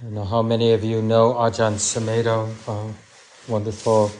I 0.00 0.02
don't 0.02 0.14
know 0.14 0.24
how 0.24 0.42
many 0.42 0.72
of 0.72 0.82
you 0.82 1.00
know 1.00 1.34
Ajahn 1.34 1.74
Sumedho, 1.74 2.50
a 2.66 3.50
wonderful 3.50 4.10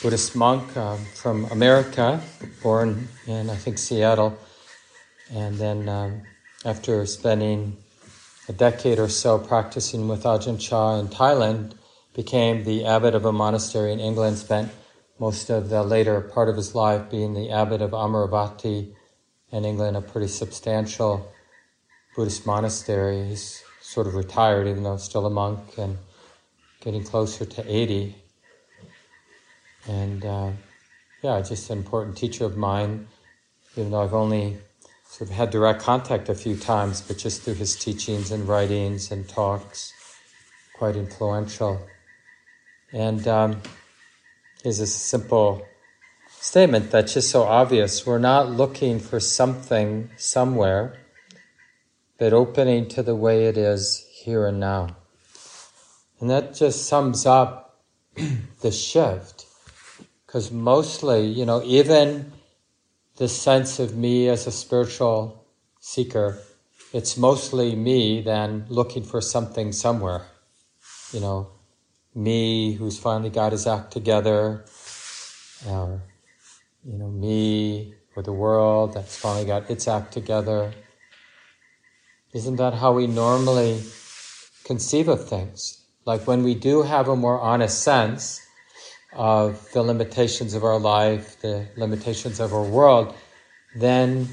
Buddhist 0.00 0.36
monk 0.36 0.76
um, 0.76 1.04
from 1.16 1.44
America, 1.46 2.20
born 2.62 3.08
in, 3.26 3.50
I 3.50 3.56
think, 3.56 3.78
Seattle. 3.78 4.38
And 5.34 5.58
then 5.58 5.88
um, 5.88 6.22
after 6.64 7.04
spending 7.06 7.78
a 8.48 8.52
decade 8.52 9.00
or 9.00 9.08
so 9.08 9.40
practicing 9.40 10.06
with 10.06 10.22
Ajahn 10.22 10.60
Chah 10.60 11.00
in 11.00 11.08
Thailand, 11.08 11.74
became 12.14 12.62
the 12.62 12.86
abbot 12.86 13.16
of 13.16 13.24
a 13.24 13.32
monastery 13.32 13.92
in 13.92 13.98
England, 13.98 14.38
spent 14.38 14.70
most 15.18 15.50
of 15.50 15.68
the 15.68 15.82
later 15.82 16.20
part 16.20 16.48
of 16.48 16.54
his 16.54 16.76
life 16.76 17.10
being 17.10 17.34
the 17.34 17.50
abbot 17.50 17.82
of 17.82 17.90
Amaravati 17.90 18.94
in 19.50 19.64
England, 19.64 19.96
a 19.96 20.00
pretty 20.00 20.28
substantial 20.28 21.32
Buddhist 22.14 22.46
monastery. 22.46 23.26
He's 23.30 23.64
sort 23.82 24.06
of 24.06 24.14
retired, 24.14 24.68
even 24.68 24.84
though 24.84 24.96
still 24.96 25.26
a 25.26 25.30
monk, 25.30 25.76
and 25.76 25.98
getting 26.80 27.04
closer 27.04 27.44
to 27.44 27.64
80. 27.66 28.14
And 29.88 30.24
uh, 30.24 30.50
yeah, 31.22 31.40
just 31.42 31.68
an 31.70 31.78
important 31.78 32.16
teacher 32.16 32.44
of 32.44 32.56
mine, 32.56 33.08
even 33.76 33.90
though 33.90 34.02
I've 34.02 34.14
only 34.14 34.58
sort 35.08 35.28
of 35.28 35.36
had 35.36 35.50
direct 35.50 35.82
contact 35.82 36.28
a 36.28 36.34
few 36.34 36.56
times, 36.56 37.02
but 37.02 37.18
just 37.18 37.42
through 37.42 37.54
his 37.54 37.76
teachings 37.76 38.30
and 38.30 38.48
writings 38.48 39.10
and 39.10 39.28
talks, 39.28 39.92
quite 40.74 40.96
influential. 40.96 41.80
And 42.92 43.26
um, 43.26 43.60
here's 44.62 44.80
a 44.80 44.86
simple 44.86 45.66
statement 46.30 46.90
that's 46.90 47.14
just 47.14 47.30
so 47.30 47.42
obvious. 47.42 48.06
We're 48.06 48.18
not 48.18 48.50
looking 48.50 49.00
for 49.00 49.18
something 49.20 50.10
somewhere 50.16 51.01
but 52.22 52.32
opening 52.32 52.86
to 52.86 53.02
the 53.02 53.16
way 53.16 53.46
it 53.46 53.58
is 53.58 54.06
here 54.12 54.46
and 54.46 54.60
now. 54.60 54.94
And 56.20 56.30
that 56.30 56.54
just 56.54 56.86
sums 56.86 57.26
up 57.26 57.82
the 58.60 58.70
shift. 58.70 59.44
Because 60.24 60.52
mostly, 60.52 61.26
you 61.26 61.44
know, 61.44 61.64
even 61.64 62.30
the 63.16 63.26
sense 63.26 63.80
of 63.80 63.96
me 63.96 64.28
as 64.28 64.46
a 64.46 64.52
spiritual 64.52 65.44
seeker, 65.80 66.38
it's 66.92 67.16
mostly 67.16 67.74
me 67.74 68.22
than 68.22 68.66
looking 68.68 69.02
for 69.02 69.20
something 69.20 69.72
somewhere. 69.72 70.24
You 71.12 71.18
know, 71.18 71.48
me 72.14 72.74
who's 72.74 73.00
finally 73.00 73.30
got 73.30 73.50
his 73.50 73.66
act 73.66 73.90
together, 73.92 74.64
or, 75.66 76.00
you 76.84 76.98
know, 76.98 77.08
me 77.08 77.94
or 78.14 78.22
the 78.22 78.32
world 78.32 78.94
that's 78.94 79.16
finally 79.16 79.44
got 79.44 79.68
its 79.68 79.88
act 79.88 80.12
together 80.12 80.72
isn't 82.32 82.56
that 82.56 82.74
how 82.74 82.92
we 82.92 83.06
normally 83.06 83.82
conceive 84.64 85.08
of 85.08 85.28
things? 85.28 85.84
Like 86.04 86.26
when 86.26 86.42
we 86.42 86.54
do 86.54 86.82
have 86.82 87.08
a 87.08 87.16
more 87.16 87.38
honest 87.40 87.82
sense 87.82 88.40
of 89.12 89.70
the 89.72 89.82
limitations 89.82 90.54
of 90.54 90.64
our 90.64 90.78
life, 90.78 91.40
the 91.40 91.68
limitations 91.76 92.40
of 92.40 92.52
our 92.54 92.62
world, 92.64 93.14
then 93.76 94.28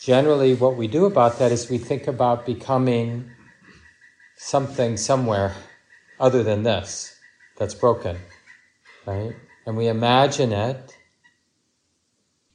generally 0.00 0.54
what 0.54 0.76
we 0.76 0.88
do 0.88 1.06
about 1.06 1.38
that 1.38 1.52
is 1.52 1.70
we 1.70 1.78
think 1.78 2.06
about 2.06 2.44
becoming 2.44 3.30
something 4.36 4.96
somewhere 4.96 5.54
other 6.18 6.42
than 6.42 6.64
this 6.64 7.16
that's 7.56 7.74
broken, 7.74 8.16
right? 9.06 9.34
And 9.66 9.76
we 9.76 9.86
imagine 9.86 10.52
it 10.52 10.96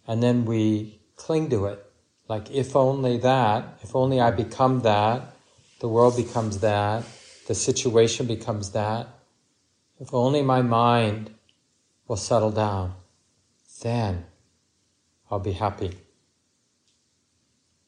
and 0.07 0.21
then 0.21 0.45
we 0.45 1.01
cling 1.15 1.49
to 1.49 1.65
it 1.65 1.82
like, 2.27 2.49
if 2.52 2.75
only 2.75 3.17
that, 3.17 3.79
if 3.83 3.95
only 3.95 4.19
I 4.19 4.31
become 4.31 4.81
that, 4.81 5.35
the 5.79 5.88
world 5.88 6.16
becomes 6.16 6.59
that, 6.59 7.03
the 7.47 7.55
situation 7.55 8.25
becomes 8.25 8.71
that, 8.71 9.07
if 9.99 10.13
only 10.13 10.41
my 10.41 10.61
mind 10.61 11.31
will 12.07 12.17
settle 12.17 12.51
down, 12.51 12.94
then 13.81 14.25
I'll 15.29 15.39
be 15.39 15.53
happy. 15.53 15.97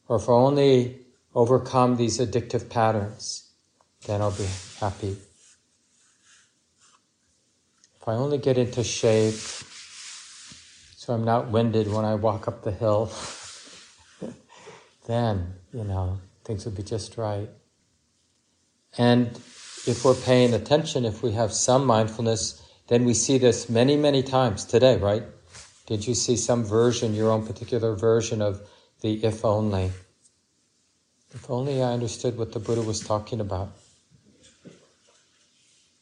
Or 0.07 0.17
if 0.17 0.29
I 0.29 0.33
only 0.33 0.99
overcome 1.33 1.97
these 1.97 2.19
addictive 2.19 2.69
patterns, 2.69 3.49
then 4.05 4.21
I'll 4.21 4.31
be 4.31 4.47
happy. 4.79 5.17
If 7.95 8.07
I 8.07 8.13
only 8.13 8.37
get 8.37 8.57
into 8.57 8.83
shape 8.83 9.35
so 11.05 11.13
I'm 11.13 11.23
not 11.23 11.51
winded 11.51 11.87
when 11.93 12.03
I 12.03 12.15
walk 12.15 12.47
up 12.47 12.63
the 12.63 12.71
hill. 12.71 13.11
then, 15.05 15.55
you 15.73 15.83
know, 15.83 16.19
things 16.43 16.65
would 16.65 16.75
be 16.75 16.83
just 16.83 17.17
right. 17.17 17.49
And 18.97 19.27
if 19.87 20.03
we're 20.03 20.15
paying 20.15 20.53
attention, 20.53 21.05
if 21.05 21.21
we 21.21 21.33
have 21.33 21.53
some 21.53 21.85
mindfulness, 21.85 22.61
then 22.87 23.05
we 23.05 23.13
see 23.13 23.37
this 23.37 23.69
many, 23.69 23.95
many 23.95 24.23
times 24.23 24.65
today, 24.65 24.97
right? 24.97 25.23
Did 25.85 26.07
you 26.07 26.15
see 26.15 26.35
some 26.35 26.63
version, 26.63 27.13
your 27.13 27.31
own 27.31 27.45
particular 27.45 27.95
version 27.95 28.41
of 28.41 28.61
the 29.01 29.23
if 29.23 29.45
only? 29.45 29.91
If 31.33 31.49
only 31.49 31.83
I 31.83 31.91
understood 31.91 32.37
what 32.37 32.53
the 32.53 32.59
Buddha 32.59 32.81
was 32.81 33.01
talking 33.01 33.41
about. 33.41 33.71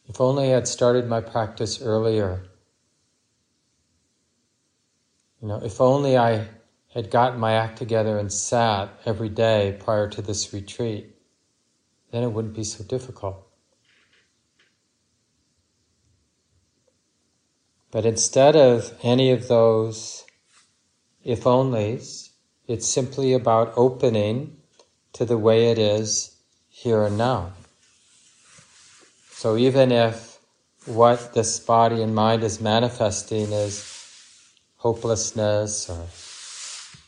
If 0.07 0.21
only 0.21 0.51
I 0.51 0.55
had 0.55 0.67
started 0.67 1.07
my 1.07 1.21
practice 1.21 1.81
earlier. 1.81 2.43
You 5.41 5.47
know, 5.47 5.61
if 5.63 5.81
only 5.81 6.17
I 6.17 6.47
had 6.93 7.09
gotten 7.09 7.39
my 7.39 7.53
act 7.53 7.77
together 7.77 8.17
and 8.19 8.31
sat 8.31 8.89
every 9.05 9.29
day 9.29 9.75
prior 9.79 10.07
to 10.09 10.21
this 10.21 10.53
retreat, 10.53 11.15
then 12.11 12.23
it 12.23 12.31
wouldn't 12.31 12.53
be 12.53 12.63
so 12.63 12.83
difficult. 12.83 13.47
But 17.89 18.05
instead 18.05 18.55
of 18.55 18.93
any 19.01 19.31
of 19.31 19.47
those 19.47 20.23
if 21.23 21.43
onlys, 21.43 22.29
it's 22.67 22.87
simply 22.87 23.33
about 23.33 23.73
opening 23.75 24.57
to 25.13 25.25
the 25.25 25.37
way 25.37 25.71
it 25.71 25.79
is 25.79 26.35
here 26.69 27.03
and 27.03 27.17
now. 27.17 27.53
So 29.31 29.57
even 29.57 29.91
if 29.91 30.37
what 30.85 31.33
this 31.33 31.59
body 31.59 32.01
and 32.01 32.13
mind 32.13 32.43
is 32.43 32.59
manifesting 32.59 33.51
is 33.51 33.89
hopelessness 34.77 35.89
or 35.89 36.07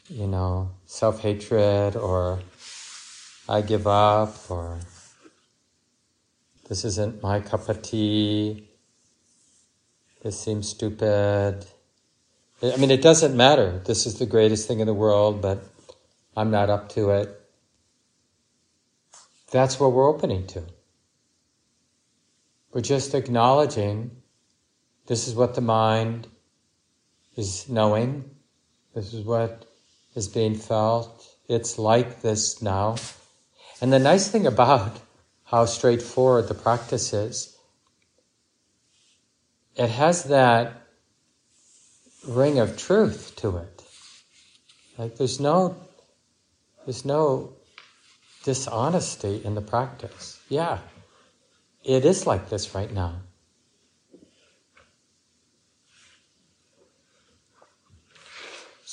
you 0.07 0.27
know, 0.27 0.71
self 0.85 1.21
hatred 1.21 1.95
or 1.95 2.39
I 3.49 3.61
give 3.61 3.87
up 3.87 4.35
or 4.49 4.79
this 6.69 6.85
isn't 6.85 7.21
my 7.21 7.39
cup 7.39 7.69
of 7.69 7.81
tea, 7.81 8.69
this 10.23 10.39
seems 10.39 10.69
stupid. 10.69 11.65
I 12.63 12.77
mean, 12.77 12.89
it 12.89 13.01
doesn't 13.01 13.35
matter. 13.35 13.81
This 13.85 14.05
is 14.07 14.17
the 14.17 14.25
greatest 14.25 14.67
thing 14.67 14.79
in 14.79 14.87
the 14.87 14.93
world, 14.93 15.41
but 15.41 15.63
I'm 16.35 16.49
not 16.49 16.69
up 16.69 16.89
to 16.89 17.11
it. 17.11 17.41
That's 19.51 19.79
what 19.79 19.91
we're 19.91 20.09
opening 20.09 20.47
to. 20.47 20.63
We're 22.73 22.81
just 22.81 23.13
acknowledging 23.13 24.11
this 25.05 25.27
is 25.27 25.35
what 25.35 25.53
the 25.55 25.61
mind 25.61 26.27
is 27.35 27.69
knowing, 27.69 28.31
this 28.93 29.13
is 29.13 29.23
what 29.23 29.64
is 30.15 30.27
being 30.27 30.55
felt. 30.55 31.27
It's 31.47 31.77
like 31.77 32.21
this 32.21 32.61
now. 32.61 32.95
And 33.81 33.91
the 33.93 33.99
nice 33.99 34.29
thing 34.29 34.47
about 34.47 34.99
how 35.43 35.65
straightforward 35.65 36.47
the 36.47 36.55
practice 36.55 37.13
is, 37.13 37.55
it 39.75 39.89
has 39.89 40.23
that 40.25 40.73
ring 42.27 42.59
of 42.59 42.77
truth 42.77 43.33
to 43.37 43.57
it. 43.57 43.83
Like 44.97 45.17
there's 45.17 45.39
no, 45.39 45.75
there's 46.85 47.05
no 47.05 47.53
dishonesty 48.43 49.41
in 49.43 49.55
the 49.55 49.61
practice. 49.61 50.39
Yeah, 50.49 50.79
it 51.83 52.05
is 52.05 52.25
like 52.25 52.49
this 52.49 52.73
right 52.73 52.91
now. 52.91 53.21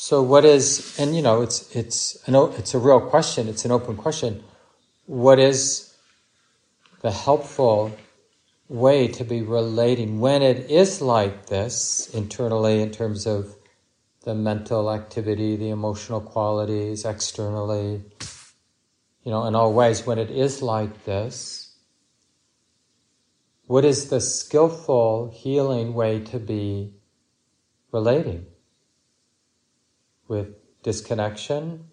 So 0.04 0.20
what 0.20 0.44
is, 0.44 0.98
and 0.98 1.14
you 1.14 1.22
know, 1.22 1.42
it's 1.42 1.70
it's 1.76 2.16
an 2.26 2.34
it's 2.34 2.74
a 2.74 2.78
real 2.80 3.00
question. 3.00 3.46
It's 3.46 3.64
an 3.64 3.70
open 3.70 3.96
question. 3.96 4.42
What 5.06 5.38
is 5.38 5.94
the 7.02 7.12
helpful 7.12 7.96
way 8.68 9.06
to 9.06 9.22
be 9.22 9.42
relating 9.42 10.18
when 10.18 10.42
it 10.42 10.68
is 10.68 11.00
like 11.00 11.46
this 11.46 12.10
internally 12.12 12.82
in 12.82 12.90
terms 12.90 13.28
of 13.28 13.54
the 14.24 14.34
mental 14.34 14.90
activity, 14.90 15.54
the 15.54 15.70
emotional 15.70 16.20
qualities 16.20 17.04
externally, 17.04 18.02
you 19.22 19.30
know, 19.30 19.44
in 19.46 19.54
all 19.54 19.72
ways, 19.72 20.04
when 20.04 20.18
it 20.18 20.32
is 20.32 20.62
like 20.62 21.04
this, 21.04 21.76
what 23.66 23.84
is 23.84 24.10
the 24.10 24.20
skillful 24.20 25.30
healing 25.32 25.94
way 25.94 26.18
to 26.24 26.40
be 26.40 26.92
relating? 27.92 28.46
With 30.32 30.82
disconnection, 30.82 31.84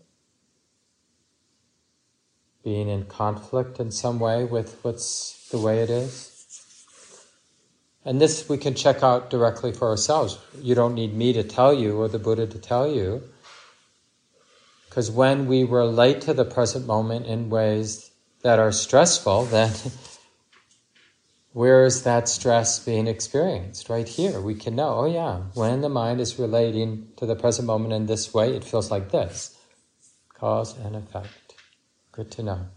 being 2.64 2.88
in 2.88 3.04
conflict 3.04 3.82
in 3.82 3.92
some 3.92 4.18
way 4.18 4.46
with 4.46 4.80
what's 4.82 5.50
the 5.50 5.58
way 5.58 5.80
it 5.80 5.90
is? 5.90 6.16
And 8.06 8.22
this 8.22 8.48
we 8.48 8.58
can 8.58 8.76
check 8.76 9.04
out 9.04 9.30
directly 9.30 9.74
for 9.74 9.90
ourselves. 9.90 10.40
You 10.62 10.74
don't 10.74 10.96
need 10.96 11.14
me 11.14 11.34
to 11.34 11.44
tell 11.44 11.74
you 11.74 12.00
or 12.00 12.08
the 12.08 12.18
Buddha 12.18 12.48
to 12.48 12.58
tell 12.58 12.90
you. 12.90 13.24
Because 14.88 15.12
when 15.12 15.46
we 15.48 15.66
relate 15.66 16.22
to 16.22 16.34
the 16.34 16.46
present 16.46 16.88
moment 16.88 17.26
in 17.26 17.50
ways 17.50 18.10
that 18.44 18.58
are 18.58 18.72
stressful, 18.72 19.44
then 19.56 19.74
where 21.60 21.84
is 21.84 22.04
that 22.04 22.30
stress 22.30 22.80
being 22.80 23.06
experienced? 23.06 23.90
Right 23.90 24.08
here. 24.08 24.40
We 24.40 24.56
can 24.56 24.78
know, 24.78 25.00
oh 25.00 25.06
yeah, 25.06 25.40
when 25.56 25.82
the 25.82 25.90
mind 25.90 26.22
is 26.22 26.40
relating 26.40 27.10
to 27.18 27.26
the 27.26 27.36
present 27.36 27.68
moment 27.68 27.92
in 27.92 28.06
this 28.06 28.34
way, 28.34 28.56
it 28.56 28.64
feels 28.64 28.90
like 28.90 29.12
this. 29.12 29.58
Cause 30.34 30.78
and 30.78 30.96
effect. 30.96 31.56
Good 32.14 32.32
to 32.32 32.44
know. 32.44 32.68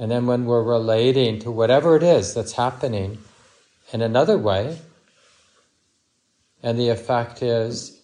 And 0.00 0.10
then 0.10 0.26
when 0.26 0.46
we're 0.46 0.64
relating 0.64 1.38
to 1.42 1.52
whatever 1.52 1.94
it 1.94 2.02
is 2.02 2.34
that's 2.34 2.54
happening 2.54 3.18
in 3.92 4.02
another 4.02 4.36
way, 4.36 4.80
and 6.60 6.76
the 6.76 6.88
effect 6.88 7.40
is 7.40 8.02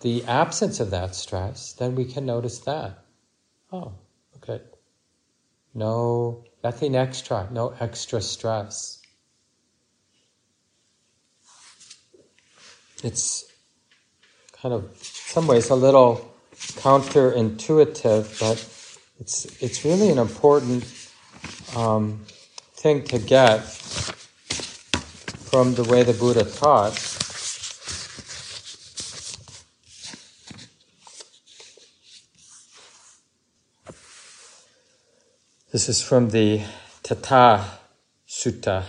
the 0.00 0.24
absence 0.24 0.80
of 0.80 0.90
that 0.90 1.14
stress, 1.14 1.74
then 1.74 1.94
we 1.94 2.06
can 2.06 2.26
notice 2.26 2.58
that. 2.58 3.04
Oh, 3.70 3.92
okay. 4.38 4.64
No, 5.72 6.42
nothing 6.62 6.96
extra, 6.96 7.48
no 7.50 7.74
extra 7.80 8.20
stress. 8.20 9.00
It's 13.02 13.50
kind 14.60 14.74
of, 14.74 14.96
some 15.02 15.46
ways, 15.46 15.70
a 15.70 15.74
little 15.74 16.34
counterintuitive, 16.54 18.40
but 18.40 18.58
it's, 19.18 19.62
it's 19.62 19.84
really 19.84 20.10
an 20.10 20.18
important 20.18 20.84
um, 21.76 22.24
thing 22.74 23.04
to 23.04 23.18
get 23.18 23.60
from 25.50 25.74
the 25.74 25.84
way 25.84 26.02
the 26.02 26.12
Buddha 26.12 26.44
taught. 26.44 27.19
This 35.72 35.88
is 35.88 36.02
from 36.02 36.30
the 36.30 36.62
Tatha 37.04 37.64
Sutta, 38.28 38.86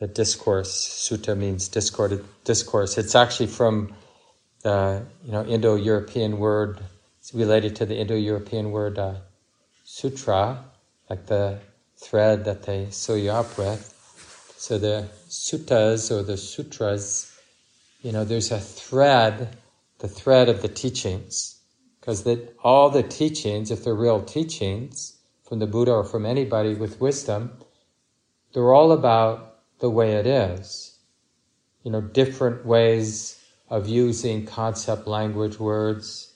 the 0.00 0.08
discourse. 0.08 0.72
Sutta 0.76 1.38
means 1.38 1.68
discourse. 1.68 2.98
It's 2.98 3.14
actually 3.14 3.46
from 3.46 3.94
the 4.64 5.06
you 5.24 5.30
know 5.30 5.44
Indo-European 5.44 6.38
word. 6.38 6.80
It's 7.20 7.32
related 7.32 7.76
to 7.76 7.86
the 7.86 7.96
Indo-European 7.96 8.72
word 8.72 8.98
uh, 8.98 9.14
sutra, 9.84 10.64
like 11.08 11.26
the 11.26 11.60
thread 11.96 12.46
that 12.46 12.64
they 12.64 12.90
sew 12.90 13.14
you 13.14 13.30
up 13.30 13.56
with. 13.56 13.94
So 14.56 14.78
the 14.78 15.08
suttas 15.28 16.10
or 16.10 16.24
the 16.24 16.36
sutras, 16.36 17.32
you 18.02 18.10
know, 18.10 18.24
there's 18.24 18.50
a 18.50 18.58
thread, 18.58 19.56
the 20.00 20.08
thread 20.08 20.48
of 20.48 20.62
the 20.62 20.68
teachings. 20.68 21.60
Because 22.00 22.24
that 22.24 22.56
all 22.64 22.90
the 22.90 23.04
teachings, 23.04 23.70
if 23.70 23.84
they're 23.84 23.94
real 23.94 24.22
teachings 24.22 25.15
from 25.46 25.60
the 25.60 25.66
Buddha 25.66 25.92
or 25.92 26.04
from 26.04 26.26
anybody 26.26 26.74
with 26.74 27.00
wisdom, 27.00 27.58
they're 28.52 28.74
all 28.74 28.92
about 28.92 29.58
the 29.78 29.90
way 29.90 30.12
it 30.12 30.26
is. 30.26 30.98
You 31.82 31.92
know, 31.92 32.00
different 32.00 32.66
ways 32.66 33.40
of 33.68 33.88
using 33.88 34.46
concept, 34.46 35.06
language, 35.06 35.58
words 35.60 36.34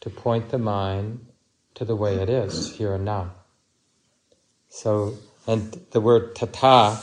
to 0.00 0.10
point 0.10 0.48
the 0.48 0.58
mind 0.58 1.26
to 1.74 1.84
the 1.84 1.94
way 1.94 2.16
it 2.16 2.28
is 2.28 2.74
here 2.76 2.94
and 2.94 3.04
now. 3.04 3.32
So, 4.68 5.16
and 5.46 5.72
the 5.92 6.00
word 6.00 6.34
tatha 6.34 6.96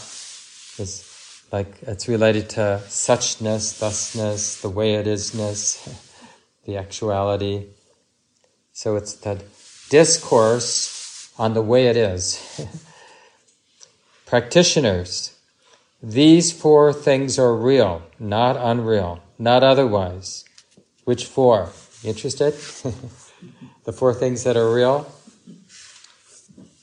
is 0.80 1.44
like 1.52 1.82
it's 1.84 2.08
related 2.08 2.50
to 2.52 2.82
suchness, 2.88 3.78
thusness, 3.78 4.62
the 4.62 4.70
way 4.70 4.96
it 4.96 5.06
isness, 5.06 5.88
the 6.66 6.78
actuality. 6.78 7.68
So 8.74 8.98
it's 8.98 9.14
that 9.14 9.44
discourse 9.90 10.95
on 11.38 11.54
the 11.54 11.62
way 11.62 11.88
it 11.88 11.98
is. 11.98 12.66
Practitioners, 14.26 15.38
these 16.02 16.52
four 16.52 16.94
things 16.94 17.38
are 17.38 17.56
real, 17.56 18.04
not 18.20 18.58
unreal, 18.58 19.22
not 19.38 19.64
otherwise. 19.64 20.46
Which 21.04 21.26
four? 21.26 21.72
Interested? 22.04 22.54
the 23.84 23.94
four 23.94 24.14
things 24.14 24.44
that 24.44 24.58
are 24.58 24.74
real. 24.74 25.12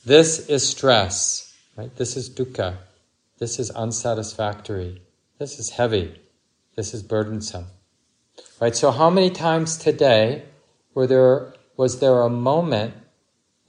This 0.05 0.49
is 0.49 0.67
stress, 0.67 1.55
right? 1.77 1.93
This 1.95 2.15
is 2.17 2.29
dukkha. 2.29 2.77
This 3.39 3.59
is 3.59 3.71
unsatisfactory. 3.71 5.01
This 5.39 5.59
is 5.59 5.71
heavy. 5.71 6.19
This 6.75 6.93
is 6.93 7.03
burdensome. 7.03 7.67
Right? 8.59 8.75
So 8.75 8.91
how 8.91 9.09
many 9.09 9.29
times 9.29 9.77
today 9.77 10.43
were 10.93 11.07
there 11.07 11.53
was 11.75 11.99
there 11.99 12.21
a 12.21 12.29
moment 12.29 12.93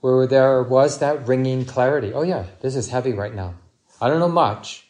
where 0.05 0.27
there 0.27 0.61
was 0.61 0.99
that 0.99 1.27
ringing 1.27 1.65
clarity? 1.65 2.13
Oh 2.13 2.21
yeah, 2.21 2.45
this 2.61 2.75
is 2.75 2.89
heavy 2.89 3.11
right 3.11 3.33
now. 3.33 3.55
I 3.99 4.07
don't 4.07 4.19
know 4.19 4.29
much, 4.29 4.85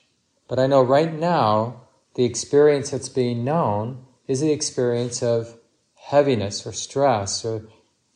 but 0.50 0.59
I 0.59 0.67
know 0.67 0.81
right 0.81 1.13
now 1.13 1.83
the 2.15 2.25
experience 2.25 2.91
that's 2.91 3.07
being 3.07 3.45
known 3.45 4.03
is 4.27 4.41
the 4.41 4.51
experience 4.51 5.23
of 5.23 5.57
heaviness 5.95 6.67
or 6.67 6.73
stress 6.73 7.45
or 7.45 7.63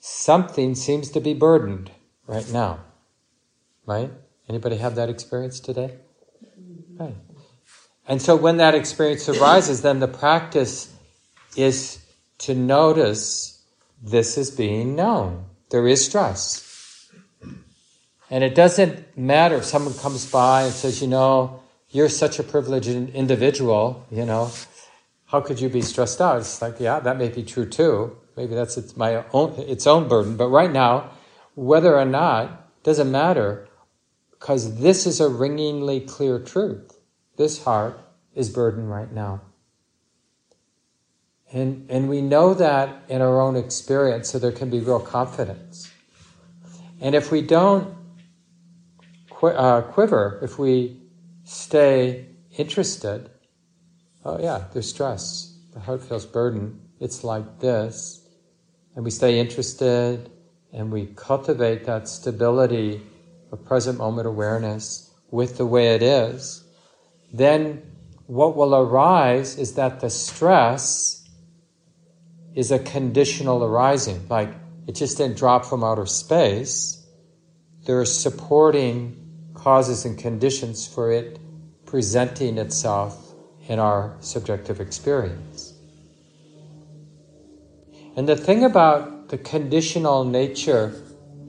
something 0.01 0.75
seems 0.75 1.09
to 1.11 1.21
be 1.21 1.33
burdened 1.33 1.89
right 2.27 2.51
now. 2.51 2.81
Right? 3.85 4.11
Anybody 4.49 4.75
have 4.75 4.95
that 4.95 5.07
experience 5.07 5.61
today? 5.61 5.95
Right. 6.97 7.15
And 8.09 8.21
so 8.21 8.35
when 8.35 8.57
that 8.57 8.75
experience 8.75 9.29
arises, 9.29 9.83
then 9.83 10.01
the 10.01 10.09
practice 10.09 10.93
is 11.55 11.99
to 12.39 12.53
notice 12.53 13.63
this 14.03 14.37
is 14.37 14.51
being 14.51 14.97
known. 14.97 15.45
There 15.69 15.87
is 15.87 16.05
stress. 16.05 16.69
And 18.29 18.43
it 18.43 18.53
doesn't 18.53 19.17
matter 19.17 19.55
if 19.55 19.65
someone 19.65 19.93
comes 19.95 20.29
by 20.29 20.63
and 20.63 20.73
says, 20.73 21.01
you 21.01 21.07
know, 21.07 21.61
you're 21.89 22.09
such 22.09 22.37
a 22.37 22.43
privileged 22.43 22.89
individual, 22.89 24.05
you 24.11 24.25
know, 24.25 24.51
how 25.25 25.41
could 25.41 25.59
you 25.59 25.69
be 25.69 25.81
stressed 25.81 26.21
out? 26.21 26.37
It's 26.37 26.61
like, 26.61 26.79
yeah, 26.79 26.99
that 26.99 27.17
may 27.17 27.29
be 27.29 27.43
true 27.43 27.67
too. 27.67 28.17
Maybe 28.35 28.55
that's 28.55 28.77
its, 28.77 28.95
my 28.95 29.23
own, 29.33 29.53
its 29.57 29.85
own 29.87 30.07
burden. 30.07 30.37
But 30.37 30.49
right 30.49 30.71
now, 30.71 31.11
whether 31.55 31.97
or 31.97 32.05
not, 32.05 32.83
doesn't 32.83 33.11
matter 33.11 33.67
because 34.31 34.79
this 34.79 35.05
is 35.05 35.19
a 35.19 35.27
ringingly 35.27 35.99
clear 35.99 36.39
truth. 36.39 36.99
This 37.35 37.63
heart 37.63 37.99
is 38.33 38.49
burdened 38.49 38.89
right 38.89 39.11
now. 39.11 39.42
And, 41.51 41.89
and 41.89 42.09
we 42.09 42.21
know 42.21 42.54
that 42.54 43.04
in 43.09 43.21
our 43.21 43.42
own 43.42 43.56
experience, 43.56 44.30
so 44.30 44.39
there 44.39 44.51
can 44.51 44.69
be 44.69 44.80
real 44.80 44.99
confidence. 44.99 45.92
And 47.01 47.15
if 47.15 47.31
we 47.31 47.42
don't 47.42 47.98
uh, 49.41 49.81
quiver, 49.81 50.39
if 50.41 50.59
we 50.59 51.01
stay 51.43 52.27
interested, 52.57 53.29
oh 54.25 54.39
yeah, 54.39 54.65
there's 54.73 54.89
stress. 54.89 55.57
The 55.73 55.79
heart 55.79 56.03
feels 56.03 56.25
burdened. 56.25 56.79
It's 56.99 57.23
like 57.23 57.59
this. 57.59 58.27
And 58.95 59.05
we 59.05 59.11
stay 59.11 59.39
interested 59.39 60.29
and 60.73 60.91
we 60.91 61.07
cultivate 61.15 61.85
that 61.85 62.07
stability 62.07 63.01
of 63.51 63.65
present 63.65 63.97
moment 63.97 64.27
awareness 64.27 65.11
with 65.31 65.57
the 65.57 65.65
way 65.65 65.95
it 65.95 66.01
is, 66.01 66.63
then 67.33 67.81
what 68.27 68.55
will 68.55 68.75
arise 68.75 69.57
is 69.57 69.73
that 69.75 69.99
the 69.99 70.09
stress 70.09 71.27
is 72.55 72.71
a 72.71 72.79
conditional 72.79 73.63
arising. 73.63 74.27
Like 74.27 74.49
it 74.87 74.93
just 74.93 75.17
didn't 75.17 75.37
drop 75.37 75.65
from 75.65 75.83
outer 75.83 76.05
space. 76.05 77.05
There 77.85 77.99
are 77.99 78.05
supporting 78.05 79.19
causes 79.59 80.06
and 80.06 80.18
conditions 80.18 80.87
for 80.87 81.11
it 81.11 81.39
presenting 81.85 82.57
itself 82.57 83.33
in 83.68 83.80
our 83.80 84.16
subjective 84.19 84.80
experience. 84.80 85.73
And 88.16 88.28
the 88.28 88.35
thing 88.35 88.63
about 88.63 89.30
the 89.30 89.37
conditional 89.37 90.23
nature 90.23 90.94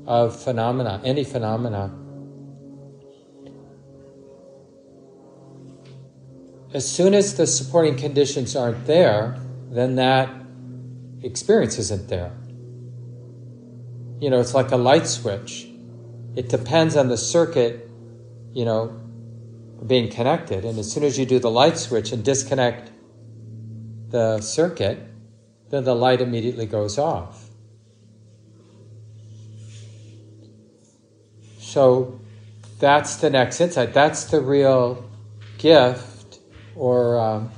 of 0.06 0.40
phenomena, 0.40 1.00
any 1.04 1.24
phenomena, 1.24 1.92
as 6.72 6.88
soon 6.88 7.14
as 7.14 7.36
the 7.36 7.46
supporting 7.46 7.96
conditions 7.96 8.54
aren't 8.54 8.86
there, 8.86 9.38
then 9.70 9.96
that 9.96 10.30
experience 11.22 11.78
isn't 11.78 12.08
there. 12.08 12.32
You 14.20 14.30
know, 14.30 14.40
it's 14.40 14.54
like 14.54 14.70
a 14.70 14.76
light 14.76 15.06
switch. 15.06 15.66
It 16.36 16.48
depends 16.48 16.96
on 16.96 17.08
the 17.08 17.16
circuit, 17.16 17.89
you 18.52 18.64
know, 18.64 18.88
being 19.86 20.10
connected. 20.10 20.64
And 20.64 20.78
as 20.78 20.90
soon 20.90 21.04
as 21.04 21.18
you 21.18 21.26
do 21.26 21.38
the 21.38 21.50
light 21.50 21.78
switch 21.78 22.12
and 22.12 22.24
disconnect 22.24 22.90
the 24.08 24.40
circuit, 24.40 24.98
then 25.70 25.84
the 25.84 25.94
light 25.94 26.20
immediately 26.20 26.66
goes 26.66 26.98
off. 26.98 27.48
So 31.58 32.20
that's 32.80 33.16
the 33.16 33.30
next 33.30 33.60
insight. 33.60 33.94
That's 33.94 34.24
the 34.24 34.40
real 34.40 35.08
gift 35.58 36.40
or 36.74 37.18
um, 37.18 37.50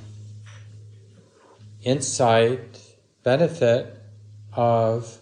insight, 1.82 2.78
benefit 3.22 3.98
of 4.52 5.18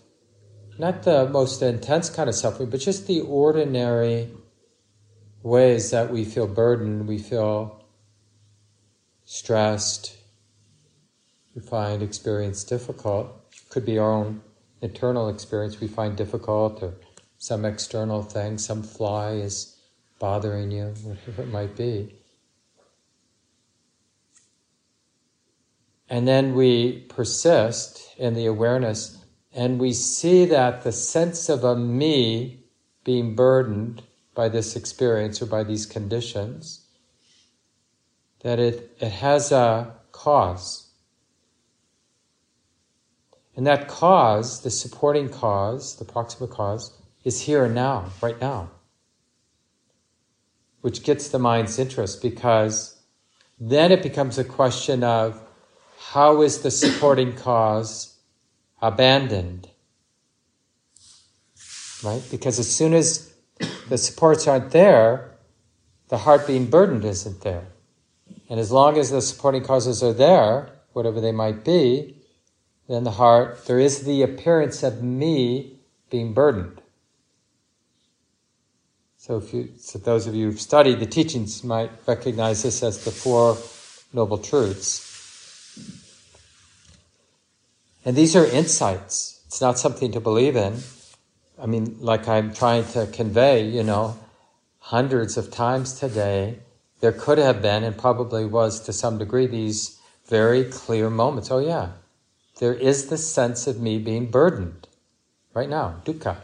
not 0.78 1.02
the 1.02 1.28
most 1.28 1.62
intense 1.62 2.10
kind 2.10 2.28
of 2.28 2.34
suffering, 2.34 2.70
but 2.70 2.80
just 2.80 3.06
the 3.06 3.20
ordinary 3.20 4.30
ways 5.42 5.90
that 5.90 6.10
we 6.10 6.24
feel 6.24 6.46
burdened, 6.46 7.08
we 7.08 7.18
feel 7.18 7.84
stressed, 9.24 10.16
we 11.54 11.62
find 11.62 12.02
experience 12.02 12.64
difficult. 12.64 13.28
Could 13.68 13.86
be 13.86 13.98
our 13.98 14.12
own 14.12 14.42
internal 14.82 15.28
experience 15.28 15.80
we 15.80 15.88
find 15.88 16.16
difficult, 16.16 16.82
or 16.82 16.94
some 17.38 17.64
external 17.64 18.22
thing, 18.22 18.58
some 18.58 18.82
fly 18.82 19.32
is 19.32 19.76
bothering 20.18 20.70
you, 20.70 20.94
whatever 21.02 21.42
it 21.42 21.48
might 21.48 21.76
be. 21.76 22.14
And 26.08 26.26
then 26.26 26.54
we 26.54 27.02
persist 27.08 28.14
in 28.18 28.34
the 28.34 28.46
awareness 28.46 29.16
and 29.52 29.80
we 29.80 29.92
see 29.92 30.44
that 30.44 30.82
the 30.82 30.92
sense 30.92 31.48
of 31.48 31.64
a 31.64 31.76
me 31.76 32.64
being 33.04 33.34
burdened 33.34 34.02
by 34.40 34.48
this 34.48 34.74
experience 34.74 35.42
or 35.42 35.44
by 35.44 35.62
these 35.62 35.84
conditions, 35.84 36.86
that 38.42 38.58
it, 38.58 38.96
it 38.98 39.12
has 39.12 39.52
a 39.52 39.94
cause. 40.12 40.88
And 43.54 43.66
that 43.66 43.86
cause, 43.86 44.62
the 44.62 44.70
supporting 44.70 45.28
cause, 45.28 45.96
the 45.96 46.06
proximate 46.06 46.48
cause, 46.48 46.96
is 47.22 47.42
here 47.42 47.66
and 47.66 47.74
now, 47.74 48.06
right 48.22 48.40
now. 48.40 48.70
Which 50.80 51.02
gets 51.04 51.28
the 51.28 51.38
mind's 51.38 51.78
interest 51.78 52.22
because 52.22 52.98
then 53.60 53.92
it 53.92 54.02
becomes 54.02 54.38
a 54.38 54.44
question 54.44 55.04
of 55.04 55.38
how 55.98 56.40
is 56.40 56.62
the 56.62 56.70
supporting 56.70 57.36
cause 57.36 58.16
abandoned? 58.80 59.68
Right? 62.02 62.22
Because 62.30 62.58
as 62.58 62.74
soon 62.74 62.94
as 62.94 63.29
the 63.90 63.98
supports 63.98 64.46
aren't 64.46 64.70
there, 64.70 65.32
the 66.08 66.18
heart 66.18 66.46
being 66.46 66.70
burdened 66.70 67.04
isn't 67.04 67.40
there. 67.40 67.66
And 68.48 68.60
as 68.60 68.70
long 68.70 68.96
as 68.96 69.10
the 69.10 69.20
supporting 69.20 69.64
causes 69.64 70.00
are 70.02 70.12
there, 70.12 70.70
whatever 70.92 71.20
they 71.20 71.32
might 71.32 71.64
be, 71.64 72.16
then 72.88 73.02
the 73.02 73.10
heart, 73.10 73.66
there 73.66 73.80
is 73.80 74.04
the 74.04 74.22
appearance 74.22 74.84
of 74.84 75.02
me 75.02 75.80
being 76.08 76.32
burdened. 76.32 76.80
So, 79.18 79.38
if 79.38 79.52
you, 79.52 79.70
so 79.76 79.98
those 79.98 80.28
of 80.28 80.36
you 80.36 80.46
who've 80.46 80.60
studied 80.60 81.00
the 81.00 81.06
teachings 81.06 81.64
might 81.64 81.90
recognize 82.06 82.62
this 82.62 82.84
as 82.84 83.04
the 83.04 83.10
Four 83.10 83.58
Noble 84.12 84.38
Truths. 84.38 85.08
And 88.04 88.16
these 88.16 88.34
are 88.36 88.46
insights. 88.46 89.42
It's 89.46 89.60
not 89.60 89.78
something 89.78 90.12
to 90.12 90.20
believe 90.20 90.54
in. 90.54 90.78
I 91.60 91.66
mean, 91.66 91.96
like 92.00 92.26
I'm 92.26 92.52
trying 92.54 92.84
to 92.88 93.06
convey, 93.06 93.66
you 93.66 93.82
know, 93.82 94.18
hundreds 94.78 95.36
of 95.36 95.50
times 95.50 95.98
today, 95.98 96.58
there 97.00 97.12
could 97.12 97.38
have 97.38 97.60
been, 97.62 97.84
and 97.84 97.96
probably 97.96 98.44
was 98.44 98.80
to 98.80 98.92
some 98.92 99.18
degree, 99.18 99.46
these 99.46 99.98
very 100.26 100.64
clear 100.64 101.10
moments. 101.10 101.50
Oh, 101.50 101.58
yeah, 101.58 101.90
there 102.58 102.74
is 102.74 103.06
the 103.06 103.18
sense 103.18 103.66
of 103.66 103.80
me 103.80 103.98
being 103.98 104.30
burdened 104.30 104.88
right 105.54 105.68
now, 105.68 106.00
dukkha. 106.04 106.36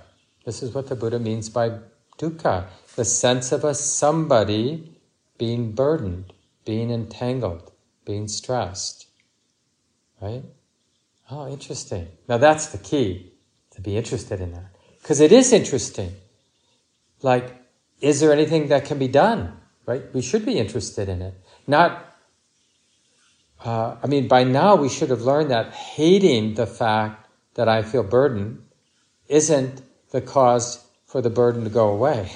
This 0.45 0.63
is 0.63 0.75
what 0.75 0.89
the 0.89 0.97
Buddha 0.97 1.19
means 1.19 1.49
by 1.49 1.79
dukkha 2.19 2.67
the 2.97 3.05
sense 3.05 3.53
of 3.53 3.63
a 3.63 3.75
somebody 3.75 4.91
being 5.39 5.73
burdened, 5.73 6.33
being 6.65 6.91
entangled, 6.91 7.71
being 8.05 8.27
stressed. 8.27 9.07
Right? 10.21 10.43
Oh, 11.31 11.47
interesting. 11.47 12.09
Now 12.27 12.39
that's 12.39 12.67
the 12.69 12.79
key 12.79 13.33
to 13.73 13.83
be 13.83 13.99
interested 13.99 14.41
in 14.41 14.53
that. 14.53 14.76
Because 15.07 15.21
it 15.21 15.31
is 15.31 15.53
interesting. 15.53 16.17
Like, 17.23 17.55
is 18.01 18.19
there 18.19 18.33
anything 18.33 18.67
that 18.71 18.87
can 18.87 18.99
be 18.99 19.07
done? 19.07 19.57
Right? 19.87 20.03
We 20.13 20.21
should 20.21 20.45
be 20.45 20.59
interested 20.59 21.09
in 21.09 21.23
it. 21.23 21.35
Not, 21.65 22.13
uh, 23.65 23.99
I 24.03 24.09
mean, 24.09 24.27
by 24.27 24.43
now 24.43 24.75
we 24.75 24.89
should 24.89 25.11
have 25.11 25.23
learned 25.23 25.53
that 25.53 25.73
hating 25.73 26.55
the 26.55 26.67
fact 26.67 27.29
that 27.55 27.69
I 27.69 27.83
feel 27.83 28.03
burdened 28.03 28.65
isn't 29.29 29.81
the 30.11 30.21
cause 30.21 30.85
for 31.07 31.23
the 31.23 31.31
burden 31.31 31.63
to 31.63 31.71
go 31.71 31.89
away. 31.91 32.33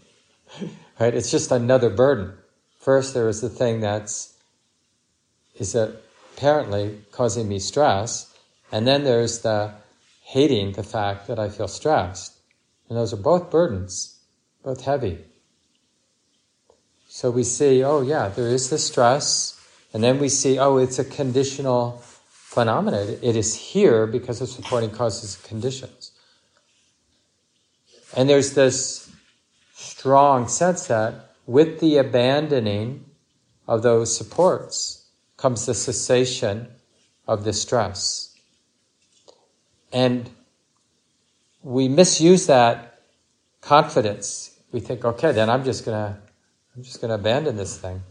right? 0.98 1.14
It's 1.14 1.30
just 1.30 1.52
another 1.52 1.88
burden. 1.88 2.32
First, 2.80 3.14
there 3.14 3.28
is 3.28 3.42
the 3.42 3.48
thing 3.48 3.78
that's 3.78 4.34
is 5.54 5.76
apparently 5.76 6.98
causing 7.12 7.48
me 7.48 7.60
stress, 7.60 8.36
and 8.72 8.88
then 8.88 9.04
there's 9.04 9.42
the 9.42 9.74
hating 10.28 10.72
the 10.72 10.82
fact 10.82 11.26
that 11.26 11.38
I 11.38 11.48
feel 11.48 11.68
stressed. 11.68 12.34
And 12.88 12.98
those 12.98 13.14
are 13.14 13.22
both 13.32 13.50
burdens, 13.50 14.18
both 14.62 14.84
heavy. 14.84 15.24
So 17.08 17.30
we 17.30 17.44
see, 17.44 17.82
oh 17.82 18.02
yeah, 18.02 18.28
there 18.28 18.48
is 18.48 18.68
the 18.68 18.76
stress, 18.76 19.58
and 19.94 20.04
then 20.04 20.18
we 20.18 20.28
see, 20.28 20.58
oh, 20.58 20.76
it's 20.76 20.98
a 20.98 21.04
conditional 21.04 22.02
phenomenon. 22.30 23.16
It 23.22 23.36
is 23.36 23.54
here 23.54 24.06
because 24.06 24.42
of 24.42 24.50
supporting 24.50 24.90
causes 24.90 25.36
and 25.36 25.44
conditions. 25.44 26.12
And 28.14 28.28
there's 28.28 28.52
this 28.52 29.10
strong 29.72 30.46
sense 30.48 30.88
that 30.88 31.30
with 31.46 31.80
the 31.80 31.96
abandoning 31.96 33.06
of 33.66 33.82
those 33.82 34.14
supports 34.14 35.06
comes 35.38 35.64
the 35.64 35.74
cessation 35.74 36.68
of 37.26 37.44
the 37.44 37.54
stress. 37.54 38.27
And 39.92 40.30
we 41.62 41.88
misuse 41.88 42.46
that 42.46 43.00
confidence. 43.60 44.58
We 44.72 44.80
think, 44.80 45.04
okay, 45.04 45.32
then 45.32 45.50
I'm 45.50 45.64
just 45.64 45.84
gonna, 45.84 46.18
I'm 46.76 46.82
just 46.82 47.00
gonna 47.00 47.14
abandon 47.14 47.56
this 47.56 47.76
thing, 47.76 48.02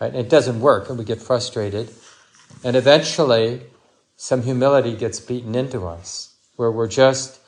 right? 0.00 0.14
It 0.14 0.28
doesn't 0.28 0.60
work, 0.60 0.88
and 0.88 0.98
we 0.98 1.04
get 1.04 1.20
frustrated, 1.20 1.90
and 2.62 2.76
eventually, 2.76 3.62
some 4.16 4.42
humility 4.42 4.96
gets 4.96 5.20
beaten 5.20 5.54
into 5.54 5.86
us, 5.86 6.34
where 6.56 6.70
we're 6.70 6.88
just 6.88 7.40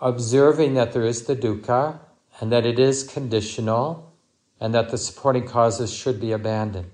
observing 0.00 0.74
that 0.74 0.92
there 0.92 1.04
is 1.04 1.24
the 1.24 1.34
dukkha 1.34 1.98
and 2.40 2.52
that 2.52 2.64
it 2.64 2.78
is 2.78 3.02
conditional 3.02 4.12
and 4.60 4.74
that 4.74 4.90
the 4.90 4.98
supporting 4.98 5.46
causes 5.46 5.92
should 5.92 6.20
be 6.20 6.32
abandoned. 6.32 6.90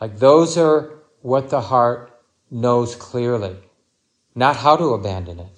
Like 0.00 0.18
those 0.18 0.56
are 0.56 0.94
what 1.22 1.50
the 1.50 1.60
heart 1.60 2.10
knows 2.50 2.94
clearly, 2.94 3.56
not 4.34 4.56
how 4.56 4.76
to 4.76 4.94
abandon 4.94 5.40
it. 5.40 5.55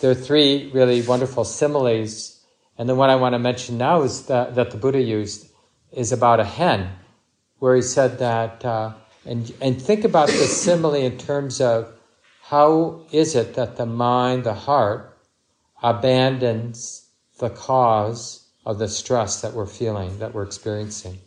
There 0.00 0.10
are 0.10 0.14
three 0.14 0.70
really 0.72 1.02
wonderful 1.02 1.44
similes, 1.44 2.42
and 2.78 2.88
the 2.88 2.94
one 2.94 3.10
I 3.10 3.16
want 3.16 3.34
to 3.34 3.38
mention 3.38 3.76
now 3.76 4.00
is 4.00 4.26
that, 4.26 4.54
that 4.54 4.70
the 4.70 4.78
Buddha 4.78 5.00
used 5.00 5.46
is 5.92 6.10
about 6.10 6.40
a 6.40 6.44
hen, 6.44 6.90
where 7.58 7.76
he 7.76 7.82
said 7.82 8.18
that, 8.18 8.64
uh, 8.64 8.94
and, 9.26 9.52
and 9.60 9.80
think 9.80 10.04
about 10.04 10.28
the 10.28 10.46
simile 10.46 10.94
in 10.94 11.18
terms 11.18 11.60
of 11.60 11.92
how 12.44 13.02
is 13.12 13.36
it 13.36 13.54
that 13.54 13.76
the 13.76 13.84
mind, 13.84 14.44
the 14.44 14.54
heart, 14.54 15.18
abandons 15.82 17.06
the 17.38 17.50
cause 17.50 18.48
of 18.64 18.78
the 18.78 18.88
stress 18.88 19.42
that 19.42 19.52
we're 19.52 19.66
feeling, 19.66 20.18
that 20.18 20.32
we're 20.32 20.44
experiencing? 20.44 21.18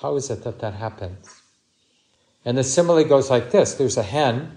How 0.00 0.14
is 0.14 0.30
it 0.30 0.44
that 0.44 0.60
that 0.60 0.74
happens? 0.74 1.42
And 2.44 2.56
the 2.56 2.64
simile 2.64 3.02
goes 3.04 3.28
like 3.28 3.50
this 3.50 3.74
there's 3.74 3.96
a 3.96 4.04
hen, 4.04 4.56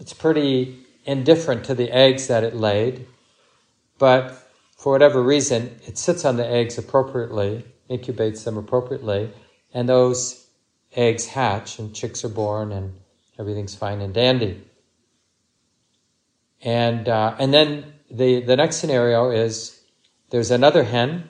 it's 0.00 0.14
pretty 0.14 0.83
indifferent 1.04 1.64
to 1.64 1.74
the 1.74 1.90
eggs 1.90 2.26
that 2.28 2.44
it 2.44 2.54
laid, 2.54 3.06
but 3.98 4.44
for 4.76 4.92
whatever 4.92 5.22
reason, 5.22 5.78
it 5.86 5.96
sits 5.96 6.24
on 6.24 6.36
the 6.36 6.46
eggs 6.46 6.76
appropriately, 6.76 7.64
incubates 7.88 8.44
them 8.44 8.56
appropriately, 8.56 9.30
and 9.72 9.88
those 9.88 10.46
eggs 10.94 11.26
hatch 11.26 11.78
and 11.78 11.94
chicks 11.94 12.24
are 12.24 12.28
born 12.28 12.72
and 12.72 12.94
everything's 13.38 13.74
fine 13.74 14.00
and 14.00 14.14
dandy. 14.14 14.62
And, 16.62 17.08
uh, 17.08 17.34
and 17.38 17.52
then 17.52 17.94
the, 18.10 18.40
the 18.40 18.56
next 18.56 18.76
scenario 18.76 19.30
is 19.30 19.80
there's 20.30 20.50
another 20.50 20.84
hen, 20.84 21.28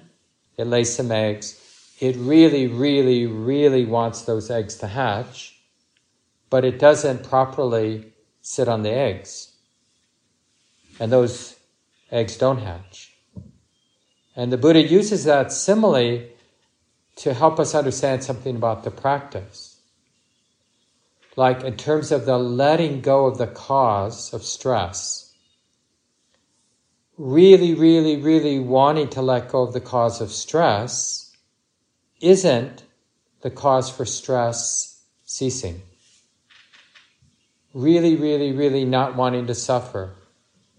it 0.56 0.66
lays 0.66 0.94
some 0.94 1.10
eggs. 1.10 1.60
It 2.00 2.16
really, 2.16 2.66
really, 2.66 3.26
really 3.26 3.84
wants 3.84 4.22
those 4.22 4.50
eggs 4.50 4.76
to 4.76 4.88
hatch, 4.88 5.58
but 6.50 6.64
it 6.64 6.78
doesn't 6.78 7.28
properly 7.28 8.12
sit 8.42 8.68
on 8.68 8.82
the 8.82 8.92
eggs. 8.92 9.53
And 11.00 11.10
those 11.10 11.56
eggs 12.10 12.36
don't 12.36 12.58
hatch. 12.58 13.12
And 14.36 14.52
the 14.52 14.58
Buddha 14.58 14.82
uses 14.82 15.24
that 15.24 15.52
simile 15.52 16.22
to 17.16 17.34
help 17.34 17.60
us 17.60 17.74
understand 17.74 18.24
something 18.24 18.56
about 18.56 18.84
the 18.84 18.90
practice. 18.90 19.80
Like 21.36 21.62
in 21.62 21.76
terms 21.76 22.12
of 22.12 22.26
the 22.26 22.38
letting 22.38 23.00
go 23.00 23.26
of 23.26 23.38
the 23.38 23.46
cause 23.46 24.32
of 24.32 24.42
stress 24.42 25.24
really, 27.16 27.74
really, 27.74 28.16
really 28.16 28.58
wanting 28.58 29.08
to 29.08 29.22
let 29.22 29.48
go 29.48 29.62
of 29.62 29.72
the 29.72 29.80
cause 29.80 30.20
of 30.20 30.30
stress 30.30 31.32
isn't 32.20 32.84
the 33.42 33.50
cause 33.50 33.90
for 33.90 34.04
stress 34.04 35.02
ceasing. 35.24 35.82
Really, 37.72 38.16
really, 38.16 38.52
really 38.52 38.84
not 38.84 39.16
wanting 39.16 39.46
to 39.46 39.54
suffer. 39.54 40.14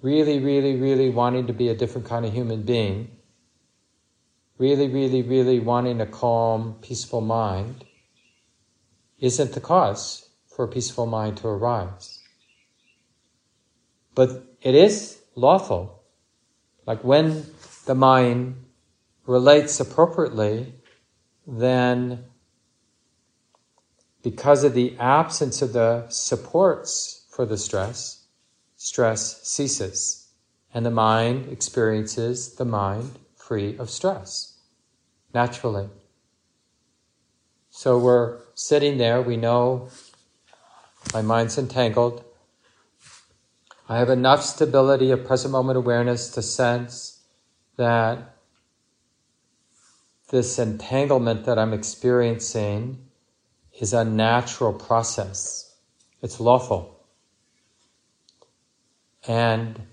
Really, 0.06 0.38
really, 0.38 0.76
really 0.76 1.10
wanting 1.10 1.48
to 1.48 1.54
be 1.54 1.68
a 1.68 1.74
different 1.74 2.06
kind 2.06 2.28
of 2.28 2.32
human 2.32 2.62
being. 2.62 3.10
Really, 4.60 4.88
really, 4.88 5.24
really 5.24 5.60
wanting 5.60 6.00
a 6.00 6.06
calm, 6.06 6.76
peaceful 6.80 7.22
mind 7.22 7.86
isn't 9.18 9.54
the 9.54 9.60
cause 9.60 10.30
for 10.46 10.66
a 10.66 10.68
peaceful 10.68 11.08
mind 11.08 11.38
to 11.38 11.48
arise. 11.48 12.22
But 14.14 14.44
it 14.62 14.76
is 14.76 15.18
lawful. 15.34 16.04
Like 16.86 17.04
when 17.04 17.48
the 17.88 17.96
mind 17.96 18.64
relates 19.26 19.80
appropriately, 19.80 20.76
then 21.48 22.26
because 24.22 24.64
of 24.64 24.76
the 24.76 24.96
absence 25.00 25.64
of 25.64 25.74
the 25.74 26.08
supports 26.10 27.26
for 27.32 27.48
the 27.48 27.58
stress, 27.58 28.25
stress 28.86 29.42
ceases 29.42 30.28
and 30.72 30.86
the 30.86 30.92
mind 30.92 31.52
experiences 31.52 32.54
the 32.58 32.64
mind 32.64 33.18
free 33.36 33.76
of 33.80 33.90
stress 33.90 34.60
naturally. 35.34 35.90
So 37.72 37.98
we're 37.98 38.42
sitting 38.54 39.00
there, 39.00 39.24
we 39.24 39.38
know 39.38 39.90
my 41.16 41.24
mind's 41.24 41.58
entangled. 41.58 42.24
I 43.90 43.98
have 43.98 44.12
enough 44.12 44.44
stability 44.44 45.10
of 45.10 45.26
present 45.26 45.52
moment 45.52 45.78
awareness 45.78 46.30
to 46.36 46.44
sense 46.44 47.24
that 47.78 48.36
this 50.30 50.60
entanglement 50.60 51.46
that 51.46 51.58
I'm 51.58 51.74
experiencing 51.74 53.00
is 53.82 53.94
a 53.94 54.06
natural 54.06 54.74
process. 54.74 55.76
It's 56.22 56.40
lawful. 56.40 56.95
And 59.28 59.88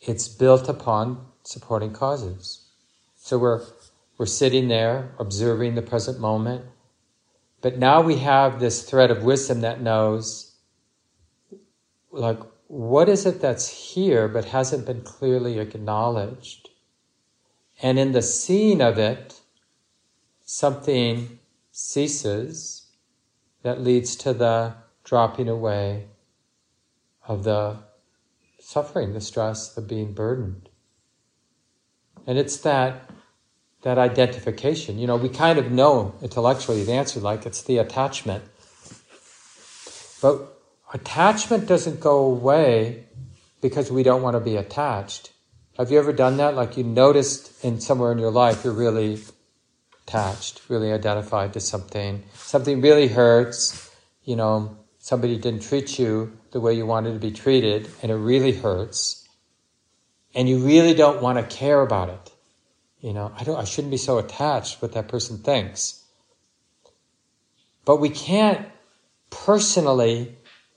it's 0.00 0.28
built 0.28 0.68
upon 0.68 1.26
supporting 1.42 1.92
causes. 1.92 2.66
So 3.16 3.38
we're, 3.38 3.62
we're 4.18 4.26
sitting 4.26 4.68
there 4.68 5.12
observing 5.18 5.74
the 5.74 5.82
present 5.82 6.20
moment 6.20 6.64
but 7.66 7.78
now 7.78 8.00
we 8.00 8.18
have 8.18 8.60
this 8.60 8.82
thread 8.82 9.10
of 9.10 9.24
wisdom 9.24 9.60
that 9.62 9.80
knows, 9.80 10.52
like, 12.12 12.38
what 12.68 13.08
is 13.08 13.26
it 13.26 13.40
that's 13.40 13.94
here 13.94 14.28
but 14.28 14.44
hasn't 14.46 14.86
been 14.86 15.02
clearly 15.02 15.58
acknowledged? 15.58 16.68
And 17.82 17.98
in 17.98 18.12
the 18.12 18.22
seeing 18.22 18.80
of 18.80 18.98
it, 18.98 19.40
something 20.44 21.40
ceases 21.72 22.86
that 23.62 23.80
leads 23.80 24.16
to 24.16 24.32
the 24.32 24.74
dropping 25.02 25.48
away 25.48 26.06
of 27.26 27.44
the 27.44 27.78
suffering, 28.66 29.12
the 29.12 29.20
stress, 29.20 29.76
of 29.76 29.86
being 29.86 30.12
burdened. 30.12 30.68
And 32.26 32.36
it's 32.36 32.56
that 32.58 33.08
that 33.82 33.96
identification. 33.96 34.98
You 34.98 35.06
know, 35.06 35.14
we 35.14 35.28
kind 35.28 35.60
of 35.60 35.70
know 35.70 36.16
intellectually 36.20 36.82
the 36.82 36.92
answer, 36.92 37.20
like 37.20 37.46
it's 37.46 37.62
the 37.62 37.78
attachment. 37.78 38.42
But 40.20 40.60
attachment 40.92 41.68
doesn't 41.68 42.00
go 42.00 42.24
away 42.24 43.04
because 43.60 43.92
we 43.92 44.02
don't 44.02 44.22
want 44.22 44.34
to 44.34 44.40
be 44.40 44.56
attached. 44.56 45.30
Have 45.78 45.92
you 45.92 46.00
ever 46.00 46.12
done 46.12 46.38
that? 46.38 46.56
Like 46.56 46.76
you 46.76 46.82
noticed 46.82 47.64
in 47.64 47.80
somewhere 47.80 48.10
in 48.10 48.18
your 48.18 48.32
life 48.32 48.64
you're 48.64 48.72
really 48.72 49.20
attached, 50.02 50.62
really 50.68 50.92
identified 50.92 51.52
to 51.52 51.60
something. 51.60 52.24
Something 52.34 52.80
really 52.80 53.06
hurts, 53.06 53.94
you 54.24 54.34
know, 54.34 54.76
somebody 55.06 55.38
didn't 55.38 55.62
treat 55.62 56.00
you 56.00 56.36
the 56.50 56.58
way 56.58 56.74
you 56.74 56.84
wanted 56.84 57.12
to 57.12 57.20
be 57.20 57.30
treated, 57.30 57.88
and 58.02 58.10
it 58.10 58.16
really 58.16 58.50
hurts. 58.50 59.28
And 60.34 60.48
you 60.48 60.58
really 60.58 60.94
don't 60.94 61.22
want 61.22 61.38
to 61.38 61.56
care 61.56 61.80
about 61.80 62.08
it. 62.08 62.32
You 63.02 63.12
know, 63.12 63.30
I 63.38 63.44
don't, 63.44 63.56
I 63.56 63.62
shouldn't 63.62 63.92
be 63.92 63.98
so 63.98 64.18
attached 64.18 64.82
what 64.82 64.94
that 64.94 65.06
person 65.06 65.38
thinks. 65.38 66.02
But 67.84 68.00
we 68.00 68.08
can't 68.08 68.66
personally 69.30 70.34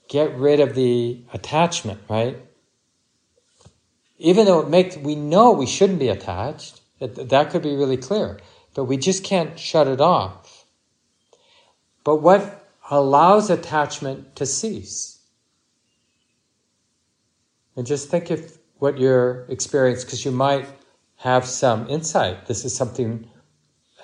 get 0.08 0.38
rid 0.38 0.60
of 0.60 0.76
the 0.76 1.24
attachment, 1.32 1.98
right? 2.08 2.36
Even 4.18 4.44
though 4.46 4.60
it 4.60 4.68
makes, 4.68 4.96
we 4.96 5.16
know 5.16 5.50
we 5.50 5.66
shouldn't 5.66 5.98
be 5.98 6.08
attached, 6.08 6.80
that, 7.00 7.30
that 7.30 7.50
could 7.50 7.62
be 7.62 7.74
really 7.74 7.96
clear, 7.96 8.38
but 8.76 8.84
we 8.84 8.96
just 8.96 9.24
can't 9.24 9.58
shut 9.58 9.88
it 9.88 10.00
off. 10.00 10.66
But 12.04 12.22
what 12.22 12.59
allows 12.90 13.48
attachment 13.48 14.36
to 14.36 14.44
cease? 14.44 15.20
And 17.76 17.86
just 17.86 18.10
think 18.10 18.30
if 18.30 18.58
what 18.78 18.98
your 18.98 19.46
experience, 19.48 20.04
because 20.04 20.24
you 20.24 20.32
might 20.32 20.66
have 21.16 21.44
some 21.46 21.88
insight. 21.88 22.46
This 22.46 22.64
is 22.64 22.74
something, 22.74 23.28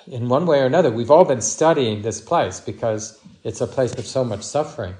in 0.05 0.29
one 0.29 0.45
way 0.45 0.61
or 0.61 0.65
another, 0.65 0.91
we've 0.91 1.11
all 1.11 1.25
been 1.25 1.41
studying 1.41 2.01
this 2.01 2.21
place 2.21 2.59
because 2.59 3.19
it's 3.43 3.59
a 3.59 3.67
place 3.67 3.93
of 3.93 4.05
so 4.05 4.23
much 4.23 4.43
suffering. 4.43 4.93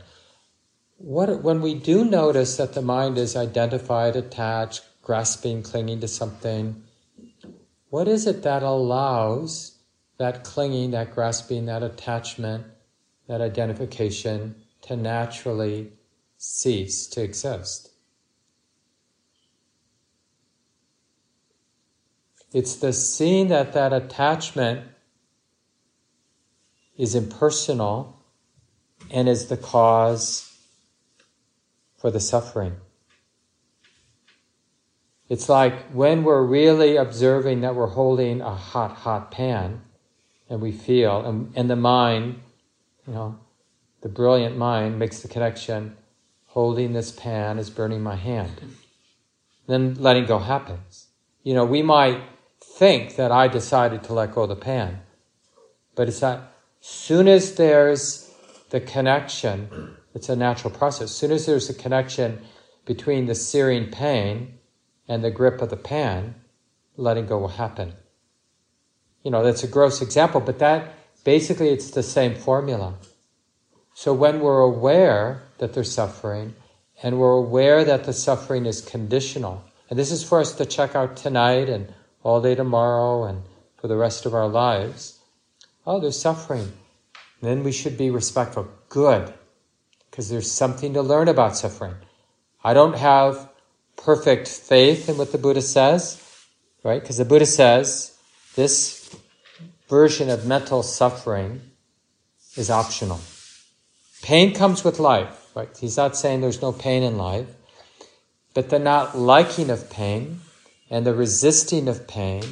What, 0.98 1.44
when 1.44 1.62
we 1.62 1.76
do 1.76 2.04
notice 2.04 2.58
that 2.58 2.74
the 2.74 2.82
mind 2.82 3.20
is 3.20 3.36
identified, 3.36 4.16
attached, 4.16 4.84
grasping, 5.04 5.62
clinging 5.62 6.00
to 6.00 6.08
something, 6.08 6.84
what 7.90 8.08
is 8.08 8.26
it 8.26 8.42
that 8.44 8.64
allows 8.64 9.78
that 10.18 10.44
clinging, 10.44 10.92
that 10.92 11.14
grasping, 11.14 11.68
that 11.68 11.84
attachment, 11.84 12.66
that 13.28 13.42
identification 13.42 14.56
to 14.82 14.96
naturally 14.96 15.92
cease 16.38 17.08
to 17.08 17.22
exist? 17.24 17.92
It's 22.54 22.76
the 22.76 22.94
seeing 22.94 23.50
that 23.50 23.74
that 23.74 23.94
attachment 23.94 24.88
is 26.98 27.14
impersonal 27.14 28.24
and 29.12 29.30
is 29.30 29.48
the 29.48 29.58
cause 29.58 30.58
for 31.98 32.10
the 32.10 32.20
suffering. 32.20 32.78
It's 35.30 35.50
like 35.50 35.92
when 35.92 36.24
we're 36.24 36.44
really 36.44 36.96
observing 36.96 37.62
that 37.62 37.76
we're 37.76 37.88
holding 37.88 38.42
a 38.42 38.56
hot, 38.56 38.92
hot 38.92 39.32
pan 39.32 39.82
and 40.50 40.62
we 40.62 40.72
feel, 40.72 41.26
and, 41.26 41.52
and 41.56 41.70
the 41.70 41.76
mind, 41.76 42.40
you 43.08 43.14
know, 43.14 43.40
the 44.02 44.10
brilliant 44.10 44.58
mind 44.58 45.00
makes 45.00 45.22
the 45.22 45.28
connection 45.28 45.96
holding 46.48 46.94
this 46.94 47.12
pan 47.12 47.58
is 47.58 47.70
burning 47.70 48.02
my 48.02 48.16
hand. 48.16 48.76
Then 49.68 49.96
letting 49.96 50.26
go 50.26 50.40
happens. 50.40 51.08
You 51.44 51.54
know, 51.54 51.66
we 51.66 51.82
might 51.82 52.22
think 52.62 53.16
that 53.16 53.32
I 53.32 53.48
decided 53.48 54.04
to 54.04 54.14
let 54.14 54.34
go 54.34 54.44
of 54.44 54.50
the 54.50 54.56
pan. 54.56 55.02
But 55.96 56.08
it's 56.08 56.22
not, 56.22 56.52
soon 56.80 57.28
as 57.28 57.56
there's 57.56 58.34
the 58.70 58.80
connection, 58.80 59.96
it's 60.14 60.30
a 60.30 60.36
natural 60.36 60.74
process. 60.74 61.12
Soon 61.12 61.32
as 61.32 61.46
there's 61.46 61.70
a 61.70 61.74
connection 61.74 62.42
between 62.86 63.26
the 63.26 63.36
searing 63.36 63.90
pain 63.90 64.60
and 65.08 65.24
the 65.24 65.32
grip 65.32 65.62
of 65.62 65.70
the 65.70 65.78
pan, 65.78 66.36
letting 66.96 67.26
go 67.26 67.38
will 67.38 67.48
happen. 67.50 67.94
You 69.24 69.32
know, 69.32 69.44
that's 69.44 69.64
a 69.64 69.68
gross 69.68 70.02
example, 70.02 70.42
but 70.42 70.60
that 70.60 70.97
basically 71.28 71.68
it's 71.68 71.92
the 71.92 72.02
same 72.02 72.34
formula. 72.34 72.94
So 73.94 74.14
when 74.14 74.40
we're 74.40 74.62
aware 74.62 75.44
that 75.58 75.74
there's 75.74 75.92
suffering 75.92 76.56
and 77.04 77.20
we're 77.20 77.36
aware 77.36 77.84
that 77.84 78.06
the 78.06 78.14
suffering 78.14 78.66
is 78.66 78.80
conditional, 78.80 79.62
and 79.90 80.00
this 80.00 80.10
is 80.10 80.24
for 80.24 80.40
us 80.40 80.54
to 80.54 80.66
check 80.66 80.96
out 80.96 81.18
tonight 81.18 81.68
and 81.68 81.94
all 82.24 82.42
day 82.42 82.56
tomorrow 82.56 83.26
and 83.26 83.44
for 83.76 83.90
the 83.90 83.98
rest 83.98 84.26
of 84.26 84.34
our 84.34 84.48
lives. 84.48 85.20
Oh, 85.86 86.00
there's 86.00 86.18
suffering. 86.18 86.72
Then 87.42 87.62
we 87.62 87.74
should 87.74 87.98
be 87.98 88.10
respectful. 88.10 88.70
Good. 88.88 89.34
Because 90.10 90.30
there's 90.30 90.50
something 90.50 90.94
to 90.94 91.02
learn 91.02 91.28
about 91.28 91.58
suffering. 91.58 91.96
I 92.64 92.74
don't 92.74 92.96
have 92.96 93.50
perfect 93.98 94.48
faith 94.48 95.10
in 95.10 95.18
what 95.18 95.34
the 95.34 95.38
Buddha 95.38 95.62
says, 95.62 96.24
right? 96.86 97.02
Because 97.02 97.18
the 97.18 97.26
Buddha 97.26 97.46
says 97.46 98.18
this 98.56 99.14
version 99.88 100.30
of 100.30 100.46
mental 100.46 100.84
suffering 100.84 101.62
is 102.56 102.70
optional. 102.70 103.20
Pain 104.22 104.54
comes 104.54 104.84
with 104.84 105.00
life, 105.00 105.52
right? 105.56 105.70
He's 105.78 105.98
not 105.98 106.18
saying 106.18 106.42
there's 106.42 106.62
no 106.62 106.72
pain 106.72 107.04
in 107.04 107.18
life, 107.18 107.48
but 108.54 108.70
the 108.70 108.80
not 108.80 109.18
liking 109.18 109.70
of 109.70 109.90
pain 109.90 110.42
and 110.90 111.06
the 111.06 111.14
resisting 111.14 111.88
of 111.88 112.08
pain 112.08 112.44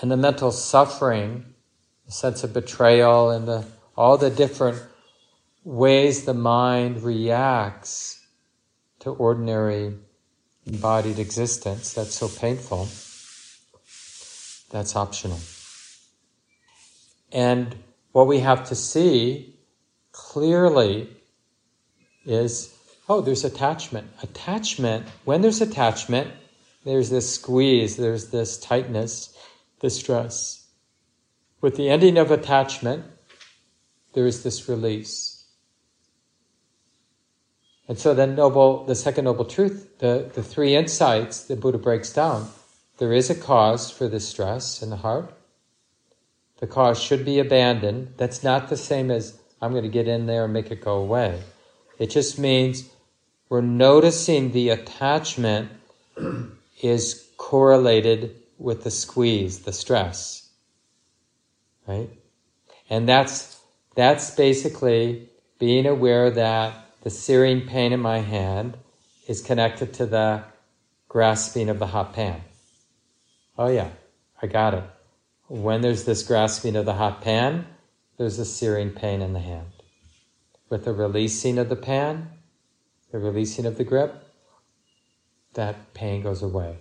and 0.00 0.10
the 0.10 0.16
mental 0.16 0.50
suffering, 0.50 1.44
the 2.06 2.12
sense 2.12 2.42
of 2.42 2.52
betrayal 2.52 3.30
and 3.30 3.46
the, 3.46 3.66
all 3.96 4.16
the 4.16 4.30
different 4.30 4.82
ways 5.62 6.24
the 6.24 6.34
mind 6.34 7.02
reacts 7.02 8.24
to 9.00 9.10
ordinary 9.10 9.94
embodied 10.66 11.18
existence 11.18 11.92
that's 11.92 12.14
so 12.14 12.28
painful, 12.28 12.88
that's 14.70 14.96
optional. 14.96 15.38
And 17.32 17.76
what 18.12 18.26
we 18.26 18.40
have 18.40 18.68
to 18.68 18.74
see 18.74 19.56
clearly 20.12 21.08
is 22.24 22.76
oh, 23.10 23.20
there's 23.20 23.44
attachment. 23.44 24.08
Attachment, 24.22 25.04
when 25.24 25.42
there's 25.42 25.60
attachment, 25.60 26.30
there's 26.84 27.10
this 27.10 27.34
squeeze, 27.34 27.96
there's 27.96 28.30
this 28.30 28.56
tightness, 28.56 29.36
this 29.80 29.98
stress. 29.98 30.68
With 31.60 31.76
the 31.76 31.90
ending 31.90 32.16
of 32.16 32.30
attachment, 32.30 33.04
there 34.14 34.26
is 34.26 34.44
this 34.44 34.68
release. 34.68 35.44
And 37.88 37.98
so 37.98 38.14
then 38.14 38.36
noble, 38.36 38.84
the 38.84 38.94
second 38.94 39.24
noble 39.24 39.44
truth, 39.44 39.98
the, 39.98 40.30
the 40.32 40.42
three 40.44 40.76
insights 40.76 41.42
the 41.42 41.56
Buddha 41.56 41.78
breaks 41.78 42.12
down. 42.12 42.48
There 42.98 43.12
is 43.12 43.28
a 43.28 43.34
cause 43.34 43.90
for 43.90 44.06
this 44.06 44.28
stress 44.28 44.82
in 44.82 44.90
the 44.90 44.96
heart. 44.96 45.34
The 46.60 46.66
cause 46.66 47.02
should 47.02 47.24
be 47.24 47.38
abandoned. 47.38 48.14
That's 48.16 48.44
not 48.44 48.68
the 48.68 48.76
same 48.76 49.10
as 49.10 49.38
I'm 49.60 49.72
going 49.72 49.82
to 49.82 49.88
get 49.88 50.08
in 50.08 50.26
there 50.26 50.44
and 50.44 50.52
make 50.52 50.70
it 50.70 50.82
go 50.82 50.96
away. 50.96 51.42
It 51.98 52.08
just 52.10 52.38
means 52.38 52.88
we're 53.48 53.60
noticing 53.62 54.52
the 54.52 54.68
attachment 54.68 55.70
is 56.82 57.28
correlated 57.36 58.36
with 58.58 58.84
the 58.84 58.90
squeeze, 58.90 59.60
the 59.60 59.72
stress. 59.72 60.50
Right? 61.86 62.10
And 62.88 63.08
that's 63.08 63.58
that's 63.96 64.30
basically 64.30 65.28
being 65.58 65.86
aware 65.86 66.30
that 66.30 66.74
the 67.02 67.10
searing 67.10 67.66
pain 67.66 67.92
in 67.92 68.00
my 68.00 68.18
hand 68.18 68.76
is 69.26 69.40
connected 69.40 69.92
to 69.94 70.06
the 70.06 70.44
grasping 71.08 71.68
of 71.68 71.78
the 71.78 71.86
hot 71.86 72.12
pan. 72.12 72.40
Oh 73.58 73.68
yeah, 73.68 73.88
I 74.40 74.46
got 74.46 74.74
it. 74.74 74.84
When 75.50 75.80
there's 75.80 76.04
this 76.04 76.22
grasping 76.22 76.76
of 76.76 76.86
the 76.86 76.94
hot 76.94 77.22
pan, 77.22 77.66
there's 78.18 78.38
a 78.38 78.44
searing 78.44 78.90
pain 78.90 79.20
in 79.20 79.32
the 79.32 79.40
hand. 79.40 79.66
With 80.68 80.84
the 80.84 80.92
releasing 80.92 81.58
of 81.58 81.68
the 81.68 81.74
pan, 81.74 82.30
the 83.10 83.18
releasing 83.18 83.66
of 83.66 83.76
the 83.76 83.82
grip, 83.82 84.14
that 85.54 85.92
pain 85.92 86.22
goes 86.22 86.40
away, 86.40 86.78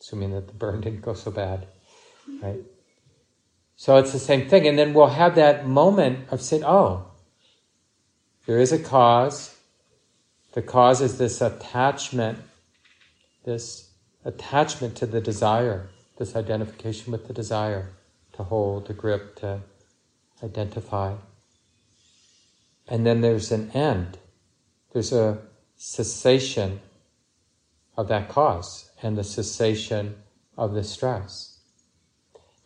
assuming 0.00 0.32
that 0.32 0.48
the 0.48 0.52
burn 0.52 0.80
didn't 0.80 1.02
go 1.02 1.14
so 1.14 1.30
bad, 1.30 1.68
right? 2.42 2.58
So 3.76 3.98
it's 3.98 4.10
the 4.10 4.18
same 4.18 4.48
thing. 4.48 4.66
And 4.66 4.76
then 4.76 4.94
we'll 4.94 5.06
have 5.06 5.36
that 5.36 5.68
moment 5.68 6.26
of 6.32 6.42
saying, 6.42 6.64
oh, 6.64 7.06
there 8.46 8.58
is 8.58 8.72
a 8.72 8.80
cause. 8.80 9.56
The 10.54 10.62
cause 10.62 11.00
is 11.00 11.18
this 11.18 11.40
attachment, 11.40 12.40
this 13.44 13.92
attachment 14.24 14.96
to 14.96 15.06
the 15.06 15.20
desire, 15.20 15.88
this 16.18 16.36
identification 16.36 17.12
with 17.12 17.26
the 17.26 17.32
desire 17.32 17.90
to 18.34 18.44
hold, 18.44 18.86
to 18.86 18.92
grip, 18.92 19.36
to 19.36 19.60
identify. 20.42 21.14
And 22.88 23.06
then 23.06 23.20
there's 23.20 23.52
an 23.52 23.70
end. 23.72 24.18
There's 24.92 25.12
a 25.12 25.38
cessation 25.76 26.80
of 27.96 28.08
that 28.08 28.28
cause 28.28 28.90
and 29.02 29.16
the 29.16 29.24
cessation 29.24 30.16
of 30.56 30.74
the 30.74 30.84
stress. 30.84 31.58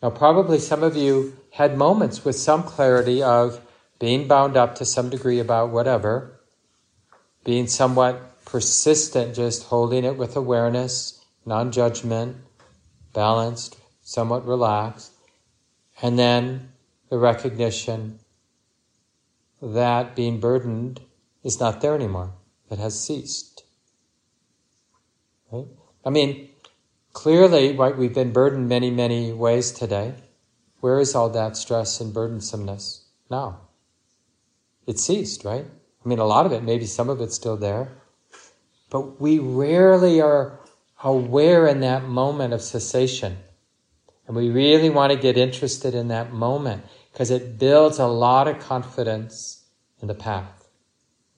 Now, 0.01 0.11
probably 0.11 0.59
some 0.59 0.83
of 0.83 0.95
you 0.95 1.37
had 1.51 1.77
moments 1.77 2.23
with 2.23 2.35
some 2.35 2.63
clarity 2.63 3.23
of 3.23 3.61
being 3.99 4.27
bound 4.27 4.55
up 4.55 4.75
to 4.75 4.85
some 4.85 5.09
degree 5.09 5.39
about 5.39 5.71
whatever, 5.71 6.39
being 7.43 7.65
somewhat 7.67 8.45
persistent, 8.45 9.35
just 9.35 9.63
holding 9.63 10.03
it 10.03 10.17
with 10.17 10.35
awareness, 10.35 11.23
non 11.45 11.71
judgment, 11.71 12.37
balanced, 13.17 13.75
somewhat 14.03 14.45
relaxed, 14.45 15.11
and 16.03 16.19
then 16.19 16.69
the 17.09 17.17
recognition 17.17 18.19
that 19.59 20.15
being 20.15 20.39
burdened 20.39 21.01
is 21.43 21.59
not 21.59 21.81
there 21.81 21.95
anymore 21.95 22.29
that 22.69 22.77
has 22.77 23.03
ceased. 23.03 23.63
Right? 25.51 25.65
I 26.05 26.11
mean, 26.11 26.49
clearly, 27.11 27.75
right, 27.75 27.97
we've 27.97 28.13
been 28.13 28.31
burdened 28.31 28.69
many, 28.69 28.91
many 28.91 29.33
ways 29.33 29.71
today. 29.71 30.13
Where 30.81 30.99
is 30.99 31.15
all 31.15 31.29
that 31.29 31.57
stress 31.57 31.99
and 31.99 32.13
burdensomeness 32.13 32.99
now? 33.31 33.61
It 34.85 34.99
ceased, 34.99 35.43
right? 35.43 35.65
I 35.65 36.07
mean, 36.07 36.19
a 36.19 36.25
lot 36.25 36.45
of 36.45 36.51
it, 36.51 36.61
maybe 36.61 36.85
some 36.85 37.09
of 37.09 37.19
it's 37.19 37.33
still 37.33 37.57
there. 37.57 37.93
But 38.91 39.19
we 39.19 39.39
rarely 39.39 40.21
are 40.21 40.59
aware 41.03 41.67
in 41.67 41.79
that 41.81 42.03
moment 42.03 42.53
of 42.53 42.61
cessation. 42.61 43.37
And 44.27 44.35
we 44.35 44.49
really 44.49 44.89
want 44.89 45.13
to 45.13 45.19
get 45.19 45.37
interested 45.37 45.95
in 45.95 46.09
that 46.09 46.33
moment 46.33 46.83
because 47.11 47.31
it 47.31 47.57
builds 47.57 47.99
a 47.99 48.07
lot 48.07 48.47
of 48.47 48.59
confidence 48.59 49.65
in 50.01 50.07
the 50.07 50.13
path 50.13 50.57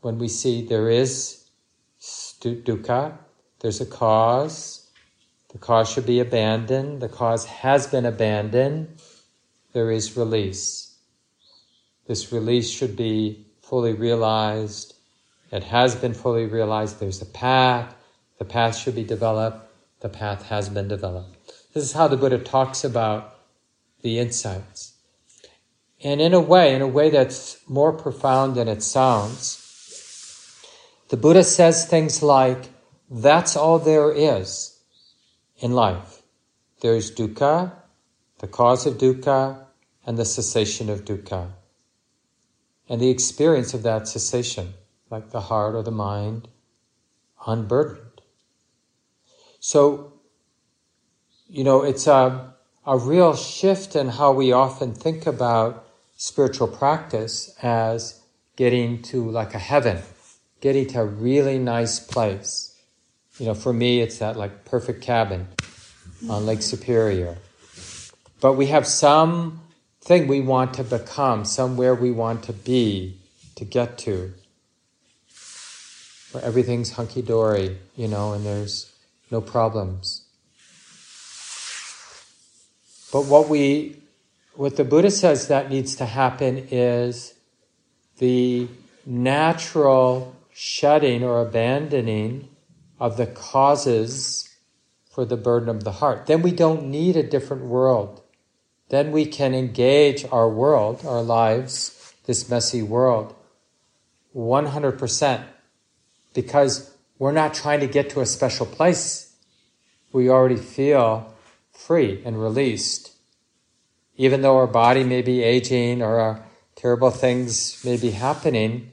when 0.02 0.18
we 0.18 0.28
see 0.28 0.66
there 0.66 0.90
is 0.90 1.50
dukkha, 2.02 3.18
there's 3.60 3.82
a 3.82 3.86
cause, 3.86 4.90
the 5.52 5.58
cause 5.58 5.92
should 5.92 6.06
be 6.06 6.20
abandoned, 6.20 7.02
the 7.02 7.10
cause 7.10 7.46
has 7.46 7.88
been 7.88 8.06
abandoned, 8.06 9.02
there 9.74 9.92
is 9.92 10.16
release. 10.16 10.98
This 12.08 12.32
release 12.32 12.70
should 12.70 12.96
be 12.96 13.46
fully 13.62 13.94
realized. 13.94 14.96
It 15.52 15.64
has 15.64 15.96
been 15.96 16.14
fully 16.14 16.46
realized. 16.46 17.00
There's 17.00 17.22
a 17.22 17.26
path. 17.26 17.94
The 18.40 18.46
path 18.46 18.78
should 18.78 18.96
be 18.96 19.04
developed. 19.04 19.70
The 20.00 20.10
path 20.10 20.44
has 20.48 20.70
been 20.70 20.88
developed. 20.88 21.38
This 21.74 21.84
is 21.84 21.92
how 21.92 22.08
the 22.08 22.18
Buddha 22.18 22.40
talks 22.40 22.84
about 22.84 23.36
the 24.02 24.18
insights. 24.18 24.94
And 26.02 26.22
in 26.22 26.34
a 26.34 26.40
way, 26.40 26.74
in 26.74 26.82
a 26.82 26.88
way 26.88 27.10
that's 27.10 27.58
more 27.68 27.92
profound 27.92 28.56
than 28.56 28.70
it 28.70 28.82
sounds, 28.82 29.58
the 31.10 31.18
Buddha 31.18 31.44
says 31.44 31.86
things 31.86 32.24
like, 32.24 32.70
that's 33.12 33.58
all 33.58 33.80
there 33.80 34.12
is 34.12 34.80
in 35.58 35.74
life. 35.74 36.22
There's 36.82 37.12
dukkha, 37.12 37.74
the 38.38 38.48
cause 38.48 38.86
of 38.86 38.98
dukkha, 38.98 39.66
and 40.06 40.18
the 40.18 40.26
cessation 40.26 40.90
of 40.90 41.04
dukkha. 41.04 41.50
And 42.88 43.02
the 43.02 43.10
experience 43.10 43.74
of 43.74 43.84
that 43.84 44.08
cessation, 44.08 44.74
like 45.10 45.32
the 45.32 45.42
heart 45.42 45.76
or 45.76 45.84
the 45.84 45.92
mind, 45.92 46.48
unburdened. 47.46 48.09
So, 49.60 50.14
you 51.48 51.64
know, 51.64 51.84
it's 51.84 52.08
a, 52.08 52.54
a 52.86 52.98
real 52.98 53.36
shift 53.36 53.96
in 53.96 54.10
how 54.10 54.32
we 54.32 54.52
often 54.52 54.94
think 54.94 55.26
about 55.28 55.86
spiritual 56.18 56.68
practice 56.68 57.56
as 57.62 58.22
getting 58.56 59.02
to 59.04 59.30
like 59.30 59.54
a 59.54 59.60
heaven 59.60 60.02
getting 60.62 60.88
to 60.88 61.00
a 61.00 61.06
really 61.06 61.58
nice 61.58 62.00
place. 62.00 62.78
You 63.38 63.48
know, 63.48 63.54
for 63.54 63.72
me, 63.72 64.02
it's 64.02 64.20
that 64.20 64.36
like 64.36 64.66
perfect 64.66 65.02
cabin 65.02 65.48
on 66.30 66.46
Lake 66.46 66.62
Superior. 66.62 67.38
But 68.42 68.54
we 68.54 68.68
have 68.68 68.86
some 68.86 69.62
thing 70.02 70.28
we 70.28 70.42
want 70.42 70.74
to 70.76 70.84
become, 70.84 71.46
somewhere 71.46 71.96
we 71.96 72.12
want 72.12 72.44
to 72.44 72.54
be, 72.54 73.20
to 73.56 73.66
get 73.66 73.98
to, 74.00 74.34
where 76.32 76.44
everything's 76.44 76.92
hunky 76.92 77.22
dory, 77.22 77.78
you 77.96 78.08
know, 78.08 78.34
and 78.34 78.46
there's 78.46 78.89
no 79.32 79.42
problems. 79.42 80.26
But 83.12 83.26
what 83.26 83.50
we, 83.50 84.02
what 84.56 84.76
the 84.76 84.84
Buddha 84.84 85.12
says 85.12 85.48
that 85.48 85.70
needs 85.70 85.96
to 85.96 86.06
happen 86.06 86.68
is 86.70 87.34
the 88.18 88.68
natural 89.06 90.36
shedding 90.54 91.24
or 91.24 91.42
abandoning 91.42 92.50
of 93.00 93.18
the 93.18 93.26
causes 93.26 94.50
for 95.10 95.26
the 95.26 95.38
burden 95.38 95.70
of 95.70 95.84
the 95.84 95.94
heart. 95.94 96.28
Then 96.28 96.42
we 96.42 96.52
don't 96.52 96.90
need 96.90 97.16
a 97.16 97.24
different 97.24 97.64
world. 97.64 98.22
Then 98.90 99.12
we 99.12 99.26
can 99.26 99.54
engage 99.54 100.26
our 100.32 100.50
world, 100.50 101.04
our 101.06 101.22
lives, 101.22 102.14
this 102.26 102.50
messy 102.50 102.84
world, 102.84 103.36
100% 104.36 105.44
because 106.34 106.89
we're 107.20 107.34
not 107.34 107.54
trying 107.54 107.82
to 107.82 107.88
get 107.88 108.10
to 108.12 108.22
a 108.22 108.26
special 108.26 108.66
place. 108.66 109.36
We 110.12 110.30
already 110.30 110.56
feel 110.56 111.36
free 111.72 112.24
and 112.26 112.42
released. 112.42 113.12
Even 114.16 114.42
though 114.42 114.58
our 114.58 114.68
body 114.68 115.04
may 115.04 115.22
be 115.22 115.44
aging 115.44 116.02
or 116.02 116.44
terrible 116.76 117.12
things 117.12 117.84
may 117.86 117.98
be 117.98 118.12
happening, 118.12 118.92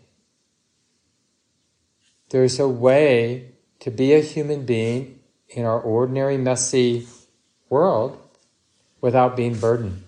there's 2.30 2.58
a 2.58 2.68
way 2.68 3.52
to 3.80 3.90
be 3.90 4.12
a 4.12 4.20
human 4.20 4.66
being 4.66 5.20
in 5.48 5.64
our 5.64 5.80
ordinary, 5.80 6.36
messy 6.36 7.06
world 7.68 8.20
without 9.00 9.36
being 9.36 9.54
burdened. 9.54 10.02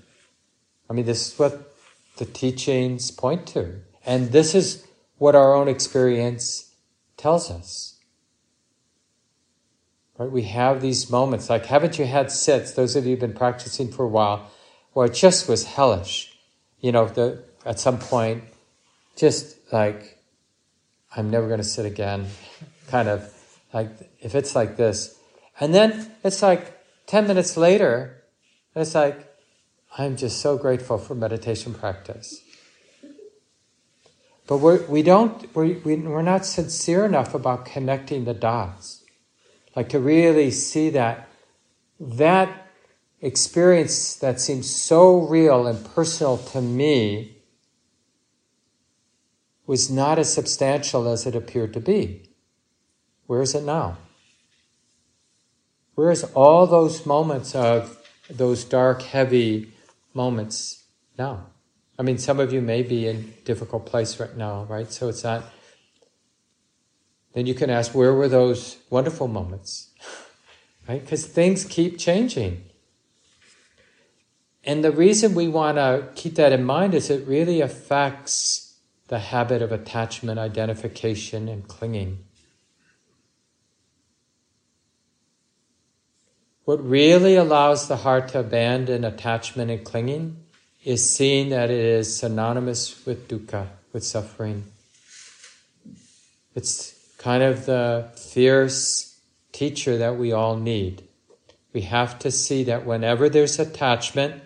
I 0.91 0.93
mean, 0.93 1.07
this 1.07 1.33
is 1.33 1.39
what 1.39 1.75
the 2.17 2.25
teachings 2.25 3.13
point 3.13 3.47
to. 3.49 3.81
And 4.05 4.33
this 4.33 4.55
is 4.55 4.87
what 5.19 5.37
our 5.37 5.55
own 5.55 5.69
experience 5.69 6.73
tells 7.17 7.51
us. 7.51 7.88
Right? 10.19 10.31
We 10.31 10.43
have 10.43 10.81
these 10.81 11.11
moments. 11.11 11.49
Like, 11.49 11.67
haven't 11.67 11.99
you 11.99 12.05
had 12.05 12.31
sits? 12.31 12.73
Those 12.73 12.97
of 12.97 13.05
you 13.05 13.13
who've 13.13 13.21
been 13.21 13.33
practicing 13.33 13.91
for 13.91 14.05
a 14.05 14.09
while, 14.09 14.51
where 14.93 15.07
it 15.07 15.15
just 15.15 15.49
was 15.49 15.65
hellish. 15.65 16.37
You 16.81 16.93
know, 16.93 17.07
the, 17.07 17.43
at 17.65 17.79
some 17.79 17.99
point, 17.99 18.45
just 19.17 19.57
like, 19.73 20.19
I'm 21.17 21.31
never 21.31 21.47
going 21.47 21.61
to 21.61 21.65
sit 21.65 21.87
again. 21.87 22.27
kind 22.89 23.09
of 23.09 23.33
like, 23.73 23.91
if 24.21 24.35
it's 24.35 24.55
like 24.55 24.77
this. 24.77 25.19
And 25.61 25.75
then 25.75 26.11
it's 26.25 26.43
like 26.43 26.75
10 27.07 27.27
minutes 27.27 27.57
later, 27.57 28.23
it's 28.75 28.95
like, 28.95 29.25
I'm 29.97 30.17
just 30.17 30.41
so 30.41 30.57
grateful 30.57 30.99
for 30.99 31.15
meditation 31.15 31.75
practice. 31.75 32.41
But 34.47 34.59
we're, 34.59 34.85
we 34.87 35.03
don't, 35.03 35.55
we're, 35.55 35.79
we're 35.85 36.23
not 36.23 36.47
sincere 36.47 37.05
enough 37.05 37.35
about 37.35 37.67
connecting 37.67 38.25
the 38.25 38.35
dots. 38.35 38.98
Like 39.77 39.89
to 39.91 40.01
really 40.01 40.51
see 40.51 40.91
that, 40.91 41.29
that 42.01 42.69
experience 43.21 44.17
that 44.17 44.41
seems 44.41 44.71
so 44.71 45.19
real 45.19 45.67
and 45.67 45.85
personal 45.95 46.39
to 46.39 46.61
me 46.61 47.37
was 49.67 49.91
not 49.91 50.19
as 50.19 50.33
substantial 50.33 51.09
as 51.09 51.27
it 51.27 51.35
appeared 51.35 51.75
to 51.75 51.81
be. 51.81 52.23
Where 53.27 53.43
is 53.43 53.55
it 53.55 53.65
now? 53.65 53.99
Where's 55.95 56.25
all 56.25 56.67
those 56.67 57.05
moments 57.05 57.55
of 57.55 57.99
those 58.31 58.65
dark, 58.65 59.03
heavy 59.03 59.73
moments 60.15 60.85
now? 61.19 61.47
I 61.99 62.03
mean, 62.03 62.19
some 62.19 62.39
of 62.39 62.53
you 62.53 62.61
may 62.61 62.83
be 62.83 63.09
in 63.09 63.35
difficult 63.45 63.85
place 63.85 64.19
right 64.21 64.35
now, 64.37 64.65
right? 64.65 64.91
So 64.91 65.09
it's 65.09 65.25
not. 65.25 65.45
Then 67.39 67.47
you 67.47 67.55
can 67.55 67.71
ask, 67.71 67.95
where 67.95 68.13
were 68.13 68.27
those 68.29 68.79
wonderful 68.91 69.29
moments? 69.29 69.91
right? 70.89 71.01
Because 71.01 71.25
things 71.25 71.65
keep 71.65 71.97
changing. 71.97 72.65
And 74.65 74.83
the 74.83 74.91
reason 74.91 75.37
we 75.37 75.47
want 75.47 75.77
to 75.77 76.09
keep 76.17 76.35
that 76.35 76.53
in 76.53 76.65
mind 76.65 76.95
is 76.95 77.11
it 77.11 77.25
really 77.29 77.61
affects 77.61 78.75
the 79.07 79.21
habit 79.21 79.63
of 79.63 79.71
attachment, 79.71 80.41
identification, 80.41 81.49
and 81.49 81.69
clinging. 81.69 82.19
What 86.65 86.85
really 86.85 87.37
allows 87.37 87.87
the 87.87 87.99
heart 87.99 88.31
to 88.31 88.41
abandon 88.41 89.05
attachment 89.05 89.71
and 89.71 89.85
clinging 89.85 90.39
is 90.85 91.09
seeing 91.09 91.51
that 91.51 91.71
it 91.71 91.79
is 91.79 92.19
synonymous 92.19 93.07
with 93.07 93.29
dukkha, 93.29 93.69
with 93.93 94.03
suffering. 94.03 94.65
It's 96.57 96.98
kind 97.29 97.43
of 97.43 97.67
the 97.67 98.09
fierce 98.17 99.21
teacher 99.53 99.99
that 99.99 100.17
we 100.17 100.33
all 100.33 100.57
need. 100.57 101.07
We 101.75 101.83
have 101.83 102.19
to 102.21 102.31
see 102.31 102.65
that 102.65 102.87
whenever 102.87 103.29
there's 103.29 103.59
attachment, 103.59 104.43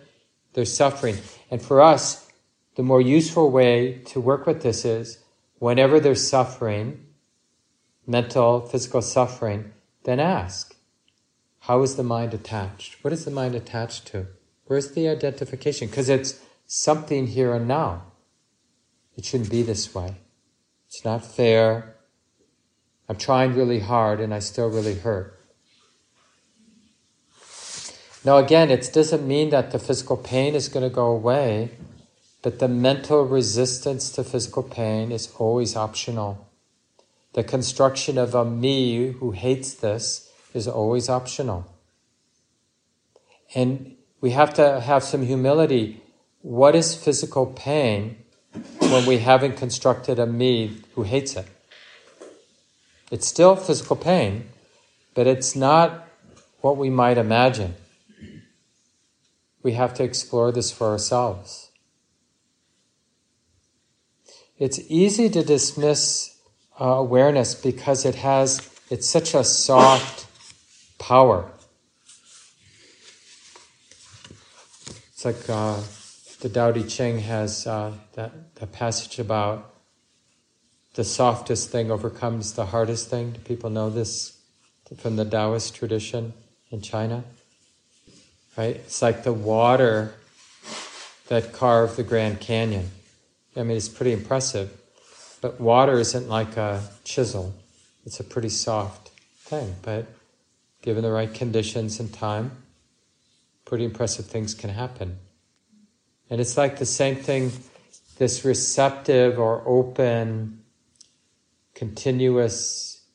there's 0.54 0.76
suffering. 0.76 1.18
And 1.48 1.62
for 1.62 1.80
us, 1.80 2.28
the 2.74 2.82
more 2.82 3.00
useful 3.00 3.52
way 3.52 4.00
to 4.06 4.20
work 4.20 4.46
with 4.46 4.64
this 4.64 4.84
is 4.84 5.22
whenever 5.60 6.00
there's 6.00 6.28
suffering, 6.28 7.06
mental, 8.04 8.66
physical 8.66 9.00
suffering, 9.00 9.72
then 10.02 10.18
ask, 10.18 10.74
how 11.60 11.82
is 11.82 11.94
the 11.94 12.02
mind 12.02 12.34
attached? 12.34 12.96
What 13.04 13.12
is 13.12 13.24
the 13.24 13.30
mind 13.30 13.54
attached 13.54 14.08
to? 14.08 14.26
Where's 14.64 14.90
the 14.90 15.08
identification? 15.08 15.86
Because 15.86 16.08
it's 16.08 16.40
something 16.66 17.28
here 17.28 17.54
and 17.54 17.68
now. 17.68 18.06
It 19.16 19.24
shouldn't 19.24 19.50
be 19.50 19.62
this 19.62 19.94
way. 19.94 20.16
It's 20.88 21.04
not 21.04 21.24
fair. 21.24 21.94
I'm 23.12 23.18
trying 23.18 23.54
really 23.54 23.80
hard 23.80 24.20
and 24.20 24.32
I 24.32 24.38
still 24.38 24.70
really 24.70 24.94
hurt. 24.94 25.38
Now, 28.24 28.38
again, 28.38 28.70
it 28.70 28.90
doesn't 28.90 29.28
mean 29.28 29.50
that 29.50 29.70
the 29.70 29.78
physical 29.78 30.16
pain 30.16 30.54
is 30.54 30.70
going 30.70 30.88
to 30.88 30.94
go 30.94 31.08
away, 31.08 31.72
but 32.40 32.58
the 32.58 32.68
mental 32.68 33.26
resistance 33.26 34.10
to 34.12 34.24
physical 34.24 34.62
pain 34.62 35.12
is 35.12 35.30
always 35.36 35.76
optional. 35.76 36.48
The 37.34 37.44
construction 37.44 38.16
of 38.16 38.34
a 38.34 38.46
me 38.46 39.12
who 39.12 39.32
hates 39.32 39.74
this 39.74 40.32
is 40.54 40.66
always 40.66 41.10
optional. 41.10 41.70
And 43.54 43.94
we 44.22 44.30
have 44.30 44.54
to 44.54 44.80
have 44.80 45.04
some 45.04 45.26
humility. 45.26 46.02
What 46.40 46.74
is 46.74 46.94
physical 46.94 47.44
pain 47.44 48.16
when 48.78 49.04
we 49.04 49.18
haven't 49.18 49.58
constructed 49.58 50.18
a 50.18 50.24
me 50.24 50.80
who 50.94 51.02
hates 51.02 51.36
it? 51.36 51.46
It's 53.12 53.26
still 53.26 53.56
physical 53.56 53.94
pain, 53.94 54.48
but 55.14 55.26
it's 55.26 55.54
not 55.54 56.08
what 56.62 56.78
we 56.78 56.88
might 56.88 57.18
imagine. 57.18 57.74
We 59.62 59.72
have 59.72 59.92
to 59.94 60.02
explore 60.02 60.50
this 60.50 60.72
for 60.72 60.86
ourselves. 60.86 61.70
It's 64.58 64.80
easy 64.88 65.28
to 65.28 65.44
dismiss 65.44 66.40
uh, 66.80 66.86
awareness 66.86 67.54
because 67.54 68.06
it 68.06 68.14
has, 68.14 68.70
it's 68.88 69.10
such 69.10 69.34
a 69.34 69.44
soft 69.44 70.26
power. 70.98 71.52
It's 75.12 75.26
like 75.26 75.50
uh, 75.50 75.82
the 76.40 76.48
Tao 76.48 76.72
Te 76.72 76.84
Ching 76.84 77.18
has 77.18 77.66
uh, 77.66 77.92
that, 78.14 78.54
that 78.54 78.72
passage 78.72 79.18
about 79.18 79.68
the 80.94 81.04
softest 81.04 81.70
thing 81.70 81.90
overcomes 81.90 82.52
the 82.52 82.66
hardest 82.66 83.08
thing. 83.08 83.32
Do 83.32 83.38
people 83.40 83.70
know 83.70 83.88
this 83.90 84.38
from 84.98 85.16
the 85.16 85.24
Taoist 85.24 85.74
tradition 85.74 86.34
in 86.70 86.82
China? 86.82 87.24
Right? 88.56 88.76
It's 88.76 89.00
like 89.00 89.24
the 89.24 89.32
water 89.32 90.14
that 91.28 91.52
carved 91.52 91.96
the 91.96 92.02
Grand 92.02 92.40
Canyon. 92.40 92.90
I 93.56 93.62
mean, 93.62 93.76
it's 93.76 93.88
pretty 93.88 94.12
impressive. 94.12 94.70
But 95.40 95.60
water 95.60 95.98
isn't 95.98 96.28
like 96.28 96.56
a 96.56 96.82
chisel, 97.04 97.54
it's 98.04 98.20
a 98.20 98.24
pretty 98.24 98.50
soft 98.50 99.08
thing. 99.38 99.74
But 99.82 100.06
given 100.82 101.02
the 101.02 101.10
right 101.10 101.32
conditions 101.32 101.98
and 101.98 102.12
time, 102.12 102.52
pretty 103.64 103.84
impressive 103.84 104.26
things 104.26 104.54
can 104.54 104.70
happen. 104.70 105.18
And 106.28 106.40
it's 106.40 106.56
like 106.56 106.78
the 106.78 106.86
same 106.86 107.16
thing, 107.16 107.52
this 108.18 108.44
receptive 108.44 109.38
or 109.38 109.62
open, 109.66 110.61
continuous, 111.82 113.06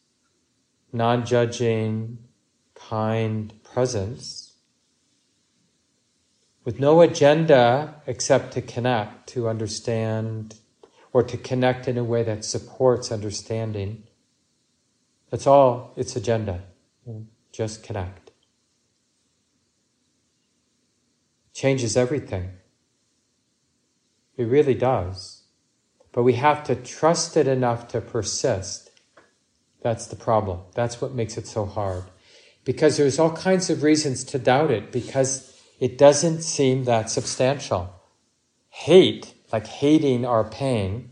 non 0.92 1.26
judging, 1.26 2.18
kind 2.76 3.54
presence 3.64 4.56
with 6.66 6.78
no 6.78 7.00
agenda 7.02 8.02
except 8.06 8.52
to 8.52 8.62
connect, 8.62 9.28
to 9.28 9.48
understand, 9.48 10.56
or 11.14 11.24
to 11.24 11.38
connect 11.38 11.88
in 11.88 11.98
a 11.98 12.04
way 12.04 12.24
that 12.24 12.44
supports 12.44 13.10
understanding. 13.10 14.04
That's 15.30 15.48
all 15.48 15.94
its 15.96 16.18
agenda. 16.18 16.64
Just 17.54 17.84
connect. 17.84 18.28
changes 21.58 21.98
everything. 21.98 22.52
It 24.38 24.44
really 24.44 24.76
does. 24.76 25.37
But 26.18 26.24
we 26.24 26.34
have 26.34 26.64
to 26.64 26.76
trust 26.76 27.38
it 27.38 27.48
enough 27.48 27.90
to 27.90 28.02
persist. 28.02 28.90
That's 29.84 30.08
the 30.08 30.16
problem. 30.16 30.62
That's 30.74 31.00
what 31.00 31.14
makes 31.14 31.38
it 31.38 31.46
so 31.46 31.68
hard. 31.68 32.06
Because 32.66 32.98
there's 32.98 33.20
all 33.20 33.34
kinds 33.38 33.70
of 33.70 33.84
reasons 33.84 34.24
to 34.24 34.40
doubt 34.40 34.72
it 34.72 34.92
because 34.92 35.62
it 35.80 35.96
doesn't 35.96 36.42
seem 36.42 36.86
that 36.86 37.12
substantial. 37.12 37.94
Hate, 38.70 39.32
like 39.54 39.68
hating 39.68 40.26
our 40.26 40.44
pain, 40.44 41.12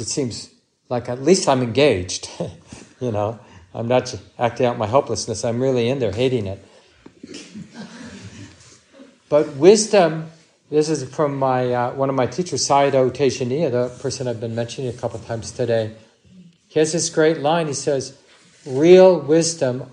it 0.00 0.08
seems 0.08 0.52
like 0.88 1.08
at 1.08 1.22
least 1.22 1.48
I'm 1.48 1.62
engaged. 1.62 2.28
you 3.00 3.12
know, 3.12 3.38
I'm 3.72 3.86
not 3.86 4.12
acting 4.36 4.66
out 4.66 4.78
my 4.78 4.88
helplessness. 4.88 5.44
I'm 5.44 5.62
really 5.62 5.88
in 5.88 6.00
there 6.00 6.10
hating 6.10 6.48
it. 6.48 6.66
But 9.28 9.54
wisdom, 9.54 10.32
this 10.70 10.90
is 10.90 11.04
from 11.14 11.36
my 11.36 11.72
uh, 11.72 11.92
one 11.94 12.10
of 12.10 12.14
my 12.14 12.26
teachers, 12.26 12.66
Sayadaw 12.66 13.10
Tejaniya, 13.10 13.70
the 13.70 13.88
person 14.00 14.28
I've 14.28 14.40
been 14.40 14.54
mentioning 14.54 14.90
a 14.90 14.98
couple 14.98 15.18
times 15.20 15.50
today. 15.50 15.94
He 16.68 16.78
has 16.78 16.92
this 16.92 17.08
great 17.08 17.38
line. 17.38 17.68
He 17.68 17.72
says, 17.72 18.18
"Real 18.66 19.18
wisdom 19.18 19.90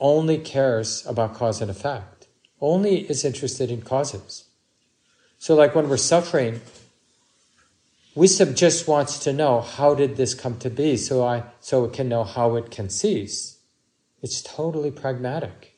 only 0.00 0.38
cares 0.38 1.04
about 1.06 1.34
cause 1.34 1.60
and 1.60 1.70
effect. 1.70 2.28
Only 2.60 3.00
is 3.10 3.24
interested 3.24 3.70
in 3.70 3.82
causes. 3.82 4.44
So, 5.38 5.54
like 5.54 5.74
when 5.74 5.88
we're 5.88 5.98
suffering, 5.98 6.62
wisdom 8.14 8.54
just 8.54 8.88
wants 8.88 9.18
to 9.20 9.34
know 9.34 9.60
how 9.60 9.94
did 9.94 10.16
this 10.16 10.34
come 10.34 10.58
to 10.60 10.70
be, 10.70 10.96
so 10.96 11.24
I 11.24 11.42
so 11.60 11.84
it 11.84 11.92
can 11.92 12.08
know 12.08 12.24
how 12.24 12.56
it 12.56 12.70
can 12.70 12.88
cease. 12.88 13.58
It's 14.22 14.40
totally 14.40 14.90
pragmatic 14.90 15.74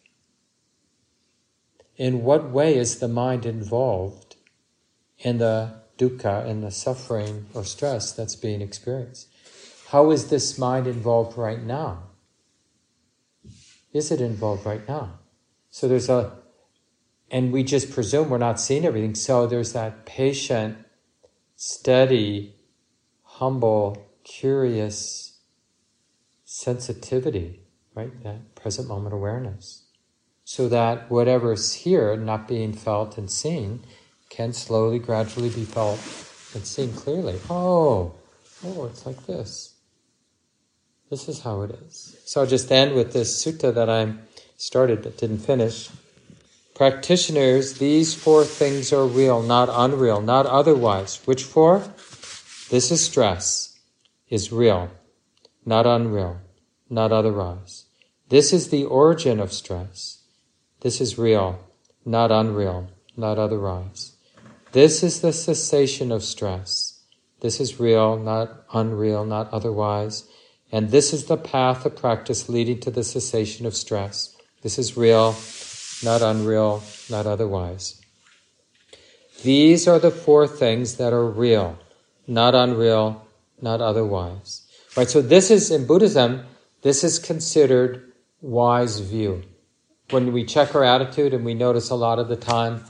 in 1.96 2.22
what 2.22 2.48
way 2.50 2.76
is 2.76 3.00
the 3.00 3.08
mind 3.08 3.44
involved 3.44 4.27
in 5.18 5.38
the 5.38 5.74
dukkha, 5.98 6.46
in 6.46 6.60
the 6.60 6.70
suffering 6.70 7.46
or 7.54 7.64
stress 7.64 8.12
that's 8.12 8.36
being 8.36 8.60
experienced? 8.60 9.28
How 9.88 10.10
is 10.10 10.28
this 10.28 10.58
mind 10.58 10.86
involved 10.86 11.38
right 11.38 11.62
now? 11.62 12.08
is 13.92 14.10
it 14.10 14.20
involved 14.20 14.66
right 14.66 14.86
now? 14.88 15.18
So 15.70 15.88
there's 15.88 16.08
a, 16.08 16.32
and 17.30 17.52
we 17.52 17.62
just 17.62 17.90
presume 17.90 18.30
we're 18.30 18.38
not 18.38 18.60
seeing 18.60 18.84
everything. 18.84 19.14
So 19.14 19.46
there's 19.46 19.72
that 19.72 20.06
patient, 20.06 20.78
steady, 21.56 22.54
humble, 23.22 24.10
curious 24.24 25.38
sensitivity, 26.44 27.60
right? 27.94 28.22
That 28.22 28.54
present 28.54 28.88
moment 28.88 29.14
awareness. 29.14 29.84
So 30.44 30.68
that 30.68 31.10
whatever's 31.10 31.74
here, 31.74 32.16
not 32.16 32.48
being 32.48 32.72
felt 32.72 33.18
and 33.18 33.30
seen, 33.30 33.84
can 34.38 34.52
slowly, 34.52 35.00
gradually 35.00 35.48
be 35.48 35.64
felt 35.64 35.98
and 36.54 36.64
seen 36.64 36.92
clearly. 36.92 37.36
Oh, 37.50 38.14
oh, 38.64 38.84
it's 38.84 39.04
like 39.04 39.26
this. 39.26 39.74
This 41.10 41.28
is 41.28 41.40
how 41.40 41.62
it 41.62 41.72
is. 41.72 42.16
So 42.24 42.42
I'll 42.42 42.46
just 42.46 42.70
end 42.70 42.94
with 42.94 43.12
this 43.12 43.44
sutta 43.44 43.74
that 43.74 43.90
I 43.90 44.12
started 44.56 45.02
but 45.02 45.18
didn't 45.18 45.38
finish. 45.38 45.90
Practitioners, 46.76 47.78
these 47.78 48.14
four 48.14 48.44
things 48.44 48.92
are 48.92 49.04
real, 49.04 49.42
not 49.42 49.68
unreal, 49.72 50.20
not 50.20 50.46
otherwise. 50.46 51.20
Which 51.24 51.42
four? 51.42 51.82
This 52.70 52.92
is 52.92 53.04
stress, 53.04 53.76
is 54.28 54.52
real, 54.52 54.88
not 55.66 55.84
unreal, 55.84 56.38
not 56.88 57.10
otherwise. 57.10 57.86
This 58.28 58.52
is 58.52 58.68
the 58.68 58.84
origin 58.84 59.40
of 59.40 59.52
stress. 59.52 60.22
This 60.82 61.00
is 61.00 61.18
real, 61.18 61.58
not 62.04 62.30
unreal, 62.30 62.86
not 63.16 63.36
otherwise. 63.36 64.12
This 64.72 65.02
is 65.02 65.20
the 65.20 65.32
cessation 65.32 66.12
of 66.12 66.22
stress. 66.22 67.00
This 67.40 67.60
is 67.60 67.80
real, 67.80 68.18
not 68.18 68.64
unreal, 68.72 69.24
not 69.24 69.50
otherwise. 69.52 70.24
And 70.70 70.90
this 70.90 71.12
is 71.12 71.24
the 71.24 71.36
path 71.38 71.86
of 71.86 71.96
practice 71.96 72.48
leading 72.48 72.80
to 72.80 72.90
the 72.90 73.04
cessation 73.04 73.64
of 73.64 73.74
stress. 73.74 74.36
This 74.62 74.78
is 74.78 74.96
real, 74.96 75.34
not 76.02 76.20
unreal, 76.20 76.82
not 77.08 77.26
otherwise. 77.26 78.00
These 79.42 79.88
are 79.88 79.98
the 79.98 80.10
four 80.10 80.46
things 80.46 80.96
that 80.96 81.12
are 81.12 81.24
real, 81.24 81.78
not 82.26 82.54
unreal, 82.54 83.26
not 83.62 83.80
otherwise. 83.80 84.66
Right, 84.96 85.08
so 85.08 85.22
this 85.22 85.50
is, 85.50 85.70
in 85.70 85.86
Buddhism, 85.86 86.44
this 86.82 87.04
is 87.04 87.18
considered 87.18 88.12
wise 88.40 88.98
view. 88.98 89.44
When 90.10 90.32
we 90.32 90.44
check 90.44 90.74
our 90.74 90.84
attitude 90.84 91.32
and 91.32 91.44
we 91.44 91.54
notice 91.54 91.88
a 91.88 91.94
lot 91.94 92.18
of 92.18 92.28
the 92.28 92.36
time, 92.36 92.84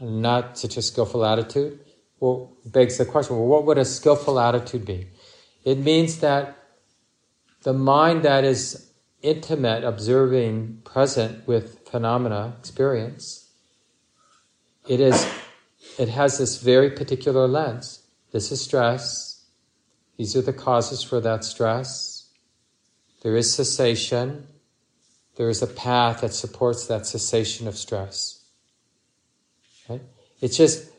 not 0.00 0.58
such 0.58 0.76
a 0.76 0.82
skillful 0.82 1.24
attitude, 1.24 1.80
well, 2.20 2.52
begs 2.64 2.98
the 2.98 3.04
question, 3.04 3.36
well, 3.36 3.46
what 3.46 3.64
would 3.64 3.78
a 3.78 3.84
skillful 3.84 4.40
attitude 4.40 4.84
be? 4.84 5.06
It 5.64 5.78
means 5.78 6.20
that 6.20 6.56
the 7.62 7.72
mind 7.72 8.22
that 8.22 8.44
is 8.44 8.90
intimate, 9.22 9.84
observing, 9.84 10.82
present 10.84 11.46
with 11.46 11.88
phenomena, 11.88 12.54
experience, 12.58 13.48
it 14.86 15.00
is, 15.00 15.30
it 15.98 16.08
has 16.08 16.38
this 16.38 16.62
very 16.62 16.90
particular 16.90 17.46
lens. 17.46 18.02
This 18.32 18.50
is 18.50 18.60
stress. 18.60 19.44
These 20.16 20.34
are 20.34 20.42
the 20.42 20.52
causes 20.52 21.02
for 21.02 21.20
that 21.20 21.44
stress. 21.44 22.30
There 23.22 23.36
is 23.36 23.52
cessation. 23.52 24.46
There 25.36 25.48
is 25.48 25.62
a 25.62 25.66
path 25.66 26.22
that 26.22 26.32
supports 26.32 26.86
that 26.86 27.06
cessation 27.06 27.68
of 27.68 27.76
stress. 27.76 28.37
Okay? 29.88 30.02
It's 30.40 30.56
just 30.56 30.90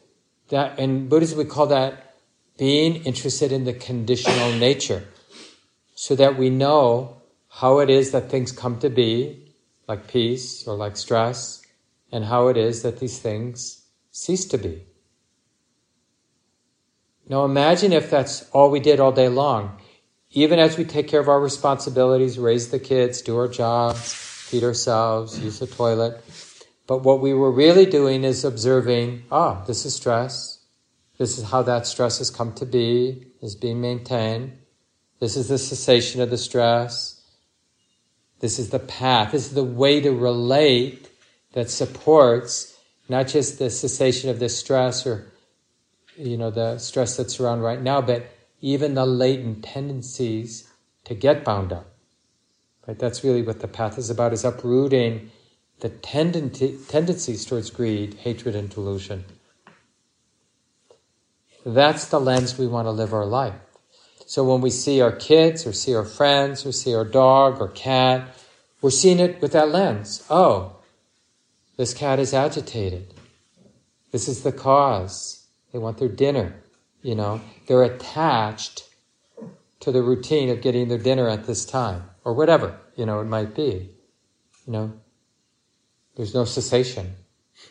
that 0.49 0.79
in 0.79 1.07
Buddhism 1.07 1.37
we 1.37 1.45
call 1.45 1.67
that 1.67 2.15
being 2.57 3.03
interested 3.03 3.51
in 3.51 3.65
the 3.65 3.73
conditional 3.73 4.51
nature, 4.67 5.05
so 5.95 6.15
that 6.15 6.37
we 6.37 6.49
know 6.49 7.21
how 7.49 7.79
it 7.79 7.89
is 7.89 8.11
that 8.11 8.29
things 8.29 8.51
come 8.51 8.79
to 8.79 8.89
be, 8.89 9.53
like 9.87 10.07
peace 10.07 10.67
or 10.67 10.75
like 10.75 10.95
stress, 10.95 11.61
and 12.11 12.25
how 12.25 12.47
it 12.47 12.57
is 12.57 12.83
that 12.83 12.99
these 12.99 13.19
things 13.19 13.83
cease 14.11 14.45
to 14.45 14.57
be. 14.57 14.83
Now 17.27 17.45
imagine 17.45 17.93
if 17.93 18.09
that's 18.09 18.49
all 18.51 18.71
we 18.71 18.79
did 18.79 18.99
all 18.99 19.11
day 19.11 19.29
long. 19.29 19.79
Even 20.31 20.59
as 20.59 20.77
we 20.77 20.83
take 20.83 21.07
care 21.07 21.19
of 21.19 21.27
our 21.27 21.39
responsibilities, 21.39 22.37
raise 22.37 22.69
the 22.69 22.79
kids, 22.79 23.21
do 23.21 23.35
our 23.37 23.47
jobs, 23.47 24.13
feed 24.13 24.63
ourselves, 24.63 25.39
use 25.39 25.59
the 25.59 25.67
toilet, 25.67 26.23
but 26.89 27.03
what 27.03 27.21
we 27.21 27.35
were 27.35 27.51
really 27.51 27.85
doing 27.85 28.23
is 28.23 28.43
observing, 28.43 29.21
ah, 29.31 29.63
this 29.67 29.85
is 29.85 29.93
stress. 29.93 30.57
This 31.19 31.37
is 31.37 31.43
how 31.51 31.61
that 31.61 31.85
stress 31.85 32.17
has 32.17 32.31
come 32.31 32.51
to 32.53 32.65
be, 32.65 33.27
is 33.43 33.53
being 33.53 33.79
maintained. 33.79 34.57
This 35.19 35.37
is 35.37 35.49
the 35.49 35.59
cessation 35.59 36.19
of 36.19 36.31
the 36.31 36.37
stress. 36.39 37.23
This 38.39 38.57
is 38.57 38.71
the 38.71 38.79
path. 38.79 39.33
This 39.33 39.45
is 39.45 39.53
the 39.53 39.63
way 39.63 40.01
to 40.01 40.09
relate 40.09 41.07
that 41.53 41.69
supports 41.69 42.75
not 43.07 43.27
just 43.27 43.59
the 43.59 43.69
cessation 43.69 44.31
of 44.31 44.39
this 44.39 44.57
stress 44.57 45.05
or, 45.05 45.31
you 46.17 46.37
know, 46.37 46.49
the 46.49 46.79
stress 46.79 47.15
that's 47.17 47.39
around 47.39 47.59
right 47.59 47.83
now, 47.83 48.01
but 48.01 48.31
even 48.61 48.95
the 48.95 49.05
latent 49.05 49.63
tendencies 49.63 50.67
to 51.03 51.13
get 51.13 51.45
bound 51.45 51.71
up. 51.71 51.85
Right? 52.87 52.97
That's 52.97 53.23
really 53.23 53.43
what 53.43 53.59
the 53.59 53.67
path 53.67 53.99
is 53.99 54.09
about, 54.09 54.33
is 54.33 54.43
uprooting 54.43 55.29
the 55.79 55.89
tendency, 55.89 56.77
tendencies 56.87 57.45
towards 57.45 57.69
greed, 57.69 58.15
hatred, 58.15 58.55
and 58.55 58.69
delusion. 58.69 59.25
That's 61.65 62.05
the 62.05 62.19
lens 62.19 62.57
we 62.57 62.67
want 62.67 62.85
to 62.85 62.91
live 62.91 63.13
our 63.13 63.25
life. 63.25 63.55
So 64.25 64.43
when 64.43 64.61
we 64.61 64.69
see 64.69 65.01
our 65.01 65.11
kids, 65.11 65.65
or 65.65 65.73
see 65.73 65.95
our 65.95 66.05
friends, 66.05 66.65
or 66.65 66.71
see 66.71 66.93
our 66.93 67.05
dog 67.05 67.59
or 67.59 67.67
cat, 67.69 68.29
we're 68.81 68.91
seeing 68.91 69.19
it 69.19 69.41
with 69.41 69.53
that 69.53 69.69
lens. 69.69 70.25
Oh, 70.29 70.77
this 71.77 71.93
cat 71.93 72.19
is 72.19 72.33
agitated. 72.33 73.13
This 74.11 74.27
is 74.27 74.43
the 74.43 74.51
cause. 74.51 75.47
They 75.71 75.79
want 75.79 75.97
their 75.97 76.09
dinner. 76.09 76.61
You 77.01 77.15
know, 77.15 77.41
they're 77.67 77.83
attached 77.83 78.87
to 79.79 79.91
the 79.91 80.03
routine 80.03 80.49
of 80.49 80.61
getting 80.61 80.89
their 80.89 80.97
dinner 80.97 81.29
at 81.29 81.47
this 81.47 81.65
time, 81.65 82.03
or 82.25 82.33
whatever, 82.33 82.77
you 82.95 83.05
know, 83.05 83.21
it 83.21 83.25
might 83.25 83.55
be. 83.55 83.89
You 84.65 84.73
know, 84.73 84.93
there's 86.19 86.33
no 86.33 86.43
cessation, 86.43 87.15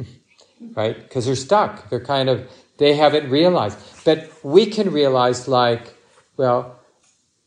right? 0.75 0.99
Because 0.99 1.27
they're 1.27 1.37
stuck. 1.37 1.91
They're 1.91 2.01
kind 2.01 2.31
of, 2.31 2.51
they 2.79 2.95
haven't 2.95 3.29
realized. 3.29 3.79
But 4.07 4.33
we 4.43 4.65
can 4.65 4.91
realize, 4.91 5.49
like, 5.49 5.95
well, 6.39 6.81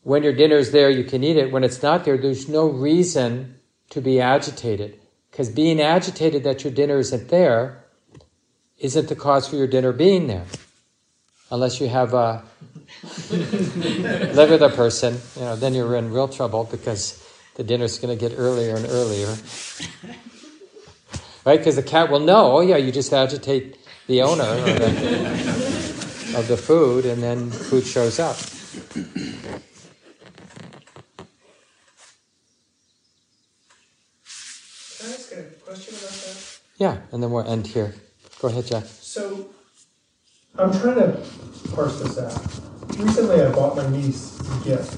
when 0.04 0.22
your 0.22 0.34
dinner's 0.34 0.70
there, 0.70 0.92
you 0.92 1.04
can 1.04 1.24
eat 1.24 1.38
it. 1.38 1.52
When 1.52 1.64
it's 1.64 1.82
not 1.82 2.06
there, 2.06 2.20
there's 2.20 2.48
no 2.48 2.68
reason 2.68 3.56
to 3.90 4.00
be 4.00 4.22
agitated. 4.22 5.00
Because 5.32 5.50
being 5.50 5.82
agitated 5.82 6.44
that 6.44 6.64
your 6.64 6.72
dinner 6.72 7.00
isn't 7.00 7.30
there 7.30 7.84
isn't 8.78 9.10
the 9.10 9.16
cause 9.16 9.48
for 9.48 9.56
your 9.56 9.68
dinner 9.68 9.92
being 9.94 10.28
there. 10.28 10.46
Unless 11.50 11.82
you 11.82 11.90
have 11.90 12.14
a 12.14 12.44
live 13.32 14.52
with 14.52 14.62
a 14.62 14.72
person, 14.76 15.18
you 15.36 15.42
know, 15.42 15.56
then 15.56 15.74
you're 15.74 15.96
in 15.96 16.14
real 16.14 16.28
trouble 16.28 16.66
because 16.66 17.28
the 17.56 17.64
dinner's 17.64 17.98
going 17.98 18.16
to 18.16 18.30
get 18.30 18.38
earlier 18.38 18.76
and 18.76 18.86
earlier 18.86 19.36
right? 21.46 21.58
Because 21.60 21.76
the 21.76 21.84
cat 21.84 22.10
will 22.12 22.20
know, 22.20 22.58
oh 22.58 22.62
yeah, 22.62 22.78
you 22.78 22.92
just 22.92 23.14
agitate 23.14 23.78
the 24.08 24.22
owner 24.22 24.44
of 24.44 24.66
the, 24.66 26.36
of 26.38 26.48
the 26.48 26.58
food, 26.58 27.06
and 27.06 27.22
then 27.22 27.50
food 27.52 27.86
shows 27.86 28.20
up. 28.20 28.38
Can 34.98 35.10
I 35.10 35.14
ask 35.14 35.32
a 35.32 35.44
question 35.64 35.96
about 35.96 36.10
that? 36.12 36.60
Yeah, 36.78 36.98
and 37.12 37.22
then 37.24 37.32
we'll 37.32 37.48
end 37.48 37.68
here. 37.68 37.94
Go 38.40 38.48
ahead, 38.48 38.66
Jack. 38.66 38.86
So, 38.86 39.50
I'm 40.58 40.72
trying 40.72 40.96
to 40.96 41.22
parse 41.74 42.02
this 42.02 42.18
out. 42.18 42.98
Recently, 42.98 43.42
I 43.42 43.52
bought 43.52 43.76
my 43.78 43.88
niece 43.90 44.40
a 44.40 44.64
gift, 44.64 44.98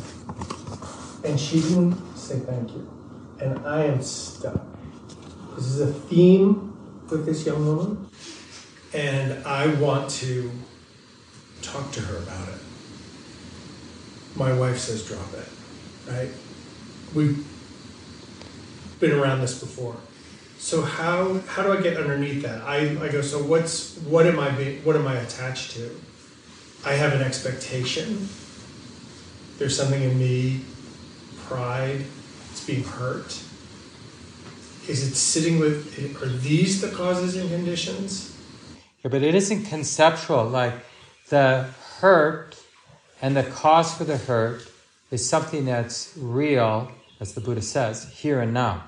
and 1.25 1.39
she 1.39 1.61
didn't 1.61 1.95
say 2.17 2.39
thank 2.39 2.71
you, 2.71 2.89
and 3.39 3.59
I 3.65 3.85
am 3.85 4.01
stuck. 4.01 4.72
This 5.55 5.67
is 5.67 5.81
a 5.81 5.93
theme 5.93 6.75
with 7.11 7.27
this 7.27 7.45
young 7.45 7.65
woman, 7.67 8.07
and 8.91 9.45
I 9.45 9.67
want 9.75 10.09
to 10.11 10.51
talk 11.61 11.91
to 11.91 12.01
her 12.01 12.17
about 12.17 12.49
it. 12.49 12.59
My 14.35 14.51
wife 14.51 14.79
says 14.79 15.05
drop 15.05 15.31
it, 15.33 15.47
right? 16.11 16.29
We've 17.13 17.45
been 18.99 19.11
around 19.11 19.41
this 19.41 19.59
before. 19.59 19.95
So 20.57 20.81
how 20.81 21.39
how 21.47 21.61
do 21.61 21.71
I 21.71 21.81
get 21.81 21.97
underneath 21.97 22.41
that? 22.41 22.63
I, 22.63 22.97
I 22.99 23.09
go, 23.09 23.21
so 23.21 23.43
what's 23.43 23.97
what 23.97 24.25
am 24.25 24.39
I 24.39 24.49
be, 24.49 24.79
what 24.79 24.95
am 24.95 25.05
I 25.05 25.17
attached 25.17 25.71
to? 25.71 25.95
I 26.83 26.93
have 26.93 27.13
an 27.13 27.21
expectation. 27.21 28.27
There's 29.59 29.77
something 29.77 30.01
in 30.01 30.17
me, 30.17 30.61
pride, 31.45 32.05
it's 32.51 32.65
being 32.65 32.83
hurt 32.83 33.42
is 34.87 35.07
it 35.07 35.15
sitting 35.15 35.59
with 35.59 35.97
are 36.21 36.27
these 36.27 36.81
the 36.81 36.89
causes 36.89 37.35
and 37.35 37.49
conditions 37.49 38.35
yeah, 39.03 39.09
but 39.11 39.23
it 39.23 39.35
isn't 39.35 39.65
conceptual 39.65 40.45
like 40.45 40.73
the 41.29 41.69
hurt 41.99 42.57
and 43.21 43.35
the 43.35 43.43
cause 43.43 43.93
for 43.93 44.03
the 44.03 44.17
hurt 44.17 44.67
is 45.11 45.27
something 45.27 45.65
that's 45.65 46.13
real 46.17 46.91
as 47.19 47.33
the 47.33 47.41
buddha 47.41 47.61
says 47.61 48.11
here 48.13 48.41
and 48.41 48.53
now 48.53 48.83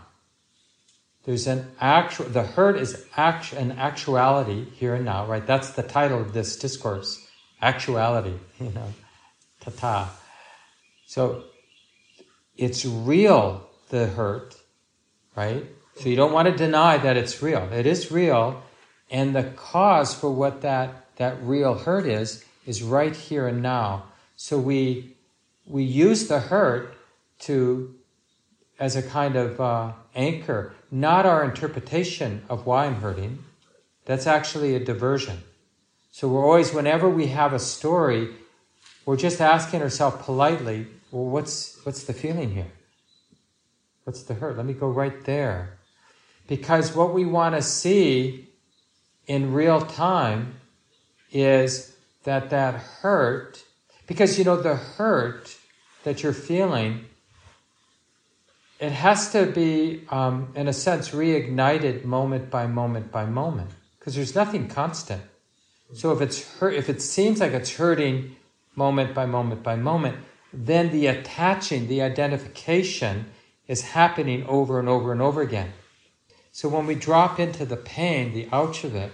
There's 1.25 1.47
an 1.47 1.71
actual, 1.81 2.25
the 2.25 2.43
hurt 2.43 2.77
is 2.77 3.05
an 3.17 3.71
actuality 3.73 4.65
here 4.71 4.93
and 4.93 5.05
now, 5.05 5.25
right? 5.25 5.45
That's 5.45 5.71
the 5.71 5.81
title 5.83 6.21
of 6.21 6.33
this 6.33 6.55
discourse. 6.55 7.27
Actuality, 7.61 8.33
you 8.59 8.69
know, 8.69 8.93
tatha. 9.63 10.09
So 11.07 11.45
it's 12.55 12.85
real, 12.85 13.67
the 13.89 14.05
hurt, 14.07 14.55
right? 15.35 15.65
So 15.95 16.09
you 16.09 16.15
don't 16.15 16.33
want 16.33 16.47
to 16.47 16.55
deny 16.55 16.97
that 16.97 17.15
it's 17.15 17.41
real. 17.41 17.71
It 17.71 17.85
is 17.85 18.11
real, 18.11 18.61
and 19.09 19.35
the 19.35 19.43
cause 19.43 20.13
for 20.13 20.29
what 20.29 20.61
that, 20.61 21.15
that 21.15 21.41
real 21.41 21.75
hurt 21.75 22.05
is, 22.05 22.43
is 22.65 22.83
right 22.83 23.15
here 23.15 23.47
and 23.47 23.61
now. 23.61 24.03
So 24.35 24.59
we, 24.59 25.15
we 25.65 25.83
use 25.83 26.27
the 26.27 26.39
hurt 26.39 26.93
to, 27.39 27.95
as 28.77 28.95
a 28.95 29.01
kind 29.01 29.37
of 29.37 29.61
uh, 29.61 29.93
anchor, 30.15 30.73
not 30.91 31.25
our 31.25 31.43
interpretation 31.43 32.43
of 32.49 32.65
why 32.65 32.85
I'm 32.85 32.95
hurting. 32.95 33.43
That's 34.05 34.27
actually 34.27 34.75
a 34.75 34.83
diversion. 34.83 35.43
So 36.11 36.27
we're 36.27 36.45
always, 36.45 36.73
whenever 36.73 37.09
we 37.09 37.27
have 37.27 37.53
a 37.53 37.59
story, 37.59 38.29
we're 39.05 39.17
just 39.17 39.39
asking 39.39 39.81
ourselves 39.81 40.23
politely, 40.25 40.87
well, 41.11 41.25
what's, 41.25 41.79
what's 41.83 42.03
the 42.03 42.13
feeling 42.13 42.51
here? 42.51 42.71
What's 44.03 44.23
the 44.23 44.35
hurt? 44.35 44.57
Let 44.57 44.65
me 44.65 44.73
go 44.73 44.89
right 44.89 45.23
there. 45.25 45.74
Because 46.47 46.95
what 46.95 47.13
we 47.13 47.25
want 47.25 47.55
to 47.55 47.61
see 47.61 48.49
in 49.27 49.53
real 49.53 49.81
time 49.81 50.55
is 51.31 51.95
that 52.23 52.49
that 52.51 52.75
hurt, 52.75 53.63
because 54.07 54.37
you 54.37 54.45
know, 54.45 54.55
the 54.61 54.75
hurt 54.75 55.57
that 56.03 56.21
you're 56.21 56.33
feeling, 56.33 57.05
it 58.79 58.91
has 58.91 59.31
to 59.31 59.45
be, 59.45 60.03
um, 60.09 60.51
in 60.55 60.67
a 60.67 60.73
sense, 60.73 61.09
reignited 61.09 62.03
moment 62.03 62.49
by 62.49 62.67
moment 62.67 63.11
by 63.11 63.25
moment, 63.25 63.71
because 63.97 64.15
there's 64.15 64.35
nothing 64.35 64.67
constant. 64.67 65.23
So 65.93 66.11
if 66.11 66.21
it's 66.21 66.57
hurt, 66.59 66.73
if 66.73 66.89
it 66.89 67.01
seems 67.01 67.39
like 67.39 67.53
it's 67.53 67.75
hurting 67.75 68.35
moment 68.75 69.13
by 69.13 69.25
moment 69.25 69.63
by 69.63 69.75
moment, 69.75 70.17
then 70.51 70.91
the 70.91 71.07
attaching, 71.07 71.87
the 71.87 72.01
identification 72.01 73.31
is 73.67 73.81
happening 73.81 74.45
over 74.47 74.79
and 74.79 74.89
over 74.89 75.11
and 75.11 75.21
over 75.21 75.41
again. 75.41 75.73
So 76.55 76.69
when 76.69 76.87
we 76.87 76.95
drop 76.95 77.37
into 77.37 77.65
the 77.65 77.75
pain, 77.75 78.33
the 78.33 78.47
ouch 78.53 78.85
of 78.85 78.95
it, 78.95 79.11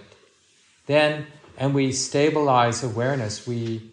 then, 0.86 1.26
and 1.58 1.74
we 1.74 1.90
stabilize 1.90 2.84
awareness, 2.84 3.48
we 3.48 3.90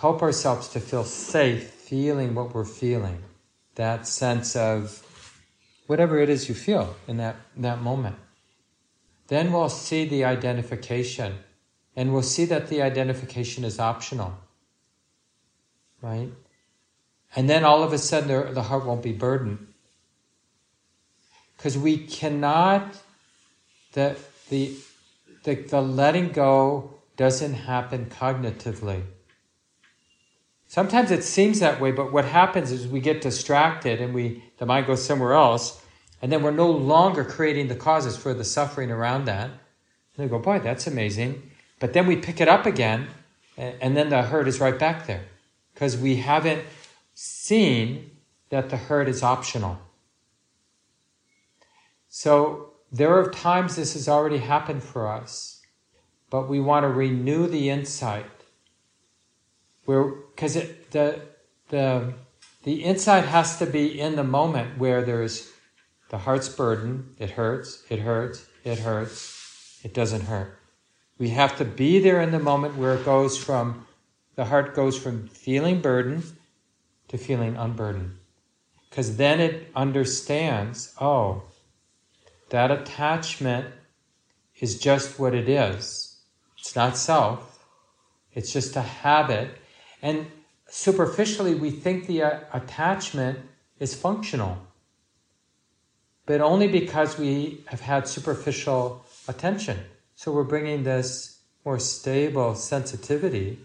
help 0.00 0.22
ourselves 0.22 0.68
to 0.68 0.80
feel 0.80 1.04
safe 1.04 1.68
feeling 1.68 2.34
what 2.34 2.54
we're 2.54 2.64
feeling. 2.64 3.22
That 3.74 4.06
sense 4.06 4.56
of 4.56 5.04
whatever 5.88 6.18
it 6.18 6.30
is 6.30 6.48
you 6.48 6.54
feel 6.54 6.96
in 7.06 7.18
that, 7.18 7.36
in 7.54 7.60
that 7.60 7.82
moment. 7.82 8.16
Then 9.26 9.52
we'll 9.52 9.68
see 9.68 10.06
the 10.06 10.24
identification, 10.24 11.34
and 11.94 12.14
we'll 12.14 12.22
see 12.22 12.46
that 12.46 12.68
the 12.68 12.80
identification 12.80 13.62
is 13.62 13.78
optional 13.78 14.38
right? 16.00 16.30
And 17.36 17.50
then 17.50 17.64
all 17.64 17.82
of 17.82 17.92
a 17.92 17.98
sudden 17.98 18.28
the, 18.28 18.52
the 18.52 18.62
heart 18.62 18.86
won't 18.86 19.02
be 19.02 19.12
burdened. 19.12 19.67
Because 21.58 21.76
we 21.76 21.98
cannot, 21.98 22.96
the, 23.92 24.16
the, 24.48 24.74
the, 25.44 25.56
the 25.56 25.82
letting 25.82 26.30
go 26.30 26.94
doesn't 27.18 27.52
happen 27.52 28.06
cognitively. 28.06 29.02
Sometimes 30.68 31.10
it 31.10 31.24
seems 31.24 31.60
that 31.60 31.80
way, 31.80 31.90
but 31.90 32.12
what 32.12 32.26
happens 32.26 32.70
is 32.70 32.86
we 32.86 33.00
get 33.00 33.20
distracted 33.20 34.00
and 34.00 34.14
we 34.14 34.44
the 34.58 34.66
mind 34.66 34.86
goes 34.86 35.04
somewhere 35.04 35.32
else, 35.32 35.82
and 36.20 36.30
then 36.30 36.42
we're 36.42 36.50
no 36.50 36.70
longer 36.70 37.24
creating 37.24 37.68
the 37.68 37.74
causes 37.74 38.16
for 38.16 38.34
the 38.34 38.44
suffering 38.44 38.90
around 38.90 39.24
that. 39.26 39.50
And 39.50 40.24
we 40.24 40.26
go, 40.26 40.38
boy, 40.38 40.58
that's 40.58 40.86
amazing. 40.86 41.50
But 41.80 41.92
then 41.92 42.06
we 42.06 42.16
pick 42.16 42.40
it 42.40 42.48
up 42.48 42.66
again, 42.66 43.08
and 43.56 43.96
then 43.96 44.10
the 44.10 44.22
hurt 44.22 44.48
is 44.48 44.60
right 44.60 44.78
back 44.78 45.06
there 45.06 45.24
because 45.74 45.96
we 45.96 46.16
haven't 46.16 46.64
seen 47.14 48.10
that 48.50 48.68
the 48.68 48.76
hurt 48.76 49.08
is 49.08 49.22
optional. 49.22 49.78
So 52.08 52.72
there 52.90 53.14
are 53.18 53.30
times 53.30 53.76
this 53.76 53.94
has 53.94 54.08
already 54.08 54.38
happened 54.38 54.82
for 54.82 55.06
us, 55.08 55.60
but 56.30 56.48
we 56.48 56.60
want 56.60 56.84
to 56.84 56.88
renew 56.88 57.46
the 57.46 57.70
insight. 57.70 58.26
Where 59.84 60.04
because 60.04 60.54
the 60.90 61.20
the 61.68 62.14
the 62.64 62.84
insight 62.84 63.24
has 63.24 63.58
to 63.58 63.66
be 63.66 64.00
in 64.00 64.16
the 64.16 64.24
moment 64.24 64.78
where 64.78 65.02
there's 65.02 65.50
the 66.10 66.18
heart's 66.18 66.48
burden, 66.48 67.14
it 67.18 67.30
hurts, 67.30 67.84
it 67.88 68.00
hurts, 68.00 68.46
it 68.64 68.78
hurts, 68.78 69.80
it 69.82 69.92
doesn't 69.94 70.22
hurt. 70.22 70.58
We 71.18 71.30
have 71.30 71.56
to 71.58 71.64
be 71.64 71.98
there 71.98 72.20
in 72.20 72.30
the 72.30 72.38
moment 72.38 72.76
where 72.76 72.94
it 72.94 73.04
goes 73.04 73.36
from 73.36 73.86
the 74.38 74.44
heart 74.44 74.72
goes 74.72 74.96
from 74.96 75.26
feeling 75.26 75.80
burden 75.80 76.22
to 77.08 77.18
feeling 77.18 77.56
unburdened. 77.56 78.18
Because 78.88 79.16
then 79.16 79.40
it 79.40 79.68
understands 79.74 80.94
oh, 81.00 81.42
that 82.50 82.70
attachment 82.70 83.66
is 84.60 84.78
just 84.78 85.18
what 85.18 85.34
it 85.34 85.48
is. 85.48 86.16
It's 86.58 86.74
not 86.74 86.96
self, 86.96 87.64
it's 88.32 88.52
just 88.52 88.76
a 88.76 88.82
habit. 88.82 89.50
And 90.02 90.26
superficially, 90.68 91.54
we 91.54 91.70
think 91.70 92.06
the 92.06 92.22
uh, 92.22 92.40
attachment 92.52 93.38
is 93.78 93.94
functional, 93.94 94.58
but 96.26 96.40
only 96.40 96.68
because 96.68 97.18
we 97.18 97.64
have 97.66 97.80
had 97.80 98.08
superficial 98.08 99.04
attention. 99.28 99.78
So 100.14 100.32
we're 100.32 100.44
bringing 100.44 100.84
this 100.84 101.38
more 101.64 101.78
stable 101.78 102.54
sensitivity 102.54 103.58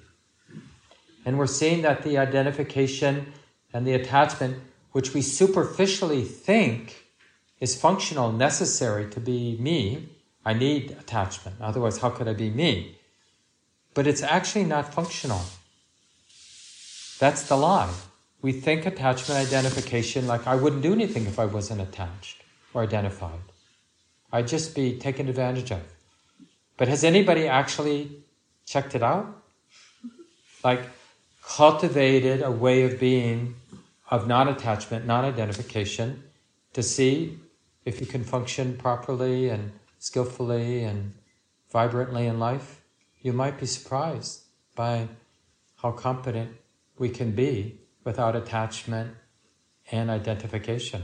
and 1.26 1.38
we're 1.38 1.48
seeing 1.48 1.82
that 1.84 2.04
the 2.04 2.18
identification 2.18 3.34
and 3.74 3.88
the 3.88 3.94
attachment, 3.94 4.58
which 4.92 5.14
we 5.14 5.22
superficially 5.22 6.24
think 6.24 7.03
is 7.64 7.80
functional, 7.80 8.30
necessary 8.34 9.10
to 9.10 9.22
be 9.22 9.56
me, 9.58 10.10
I 10.44 10.54
need 10.54 10.92
attachment. 10.92 11.56
Otherwise, 11.62 12.00
how 12.00 12.10
could 12.10 12.28
I 12.28 12.34
be 12.34 12.50
me? 12.50 12.98
But 13.94 14.06
it's 14.06 14.22
actually 14.22 14.66
not 14.66 14.94
functional. 14.94 15.44
That's 17.20 17.44
the 17.44 17.56
lie. 17.56 17.94
We 18.42 18.52
think 18.52 18.86
attachment 18.86 19.40
identification 19.40 20.28
like 20.28 20.46
I 20.46 20.56
wouldn't 20.56 20.82
do 20.82 20.92
anything 20.92 21.26
if 21.26 21.40
I 21.40 21.46
wasn't 21.46 21.80
attached 21.80 22.44
or 22.74 22.84
identified. 22.84 23.40
I'd 24.34 24.50
just 24.50 24.76
be 24.76 24.98
taken 25.00 25.30
advantage 25.30 25.72
of. 25.72 25.84
But 26.76 26.90
has 26.90 27.06
anybody 27.06 27.48
actually 27.48 28.12
checked 28.66 28.94
it 28.94 29.04
out? 29.04 29.42
Like, 30.66 30.82
cultivated 31.46 32.42
a 32.42 32.52
way 32.52 32.84
of 32.84 33.00
being 33.00 33.56
of 34.12 34.28
non 34.28 34.50
attachment, 34.50 35.06
non 35.06 35.24
identification, 35.24 36.24
to 36.74 36.84
see 36.84 37.40
if 37.86 38.00
you 38.00 38.06
can 38.06 38.24
function 38.24 38.78
properly 38.78 39.50
and 39.50 39.72
skillfully 40.00 40.84
and 40.84 41.14
vibrantly 41.72 42.28
in 42.28 42.40
life, 42.40 42.82
you 43.22 43.34
might 43.34 43.60
be 43.60 43.66
surprised 43.66 44.44
by 44.76 45.08
how 45.82 45.92
competent 45.92 46.52
we 46.98 47.10
can 47.10 47.32
be 47.32 47.80
without 48.04 48.36
attachment 48.36 49.16
and 49.92 50.10
identification. 50.10 51.04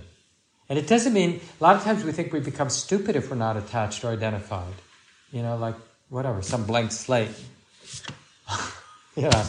And 0.69 0.77
it 0.77 0.87
doesn't 0.87 1.13
mean, 1.13 1.41
a 1.59 1.63
lot 1.63 1.75
of 1.75 1.83
times 1.83 2.03
we 2.03 2.11
think 2.11 2.31
we 2.31 2.39
become 2.39 2.69
stupid 2.69 3.15
if 3.15 3.29
we're 3.29 3.37
not 3.37 3.57
attached 3.57 4.03
or 4.03 4.09
identified. 4.09 4.73
You 5.31 5.41
know, 5.41 5.57
like 5.57 5.75
whatever, 6.09 6.41
some 6.41 6.65
blank 6.65 6.91
slate. 6.91 7.31
yeah. 9.15 9.45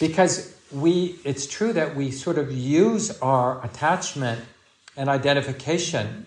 Because 0.00 0.54
we, 0.72 1.18
it's 1.24 1.46
true 1.46 1.72
that 1.74 1.94
we 1.94 2.10
sort 2.10 2.38
of 2.38 2.50
use 2.52 3.18
our 3.20 3.64
attachment 3.64 4.40
and 4.98 5.08
identification 5.08 6.26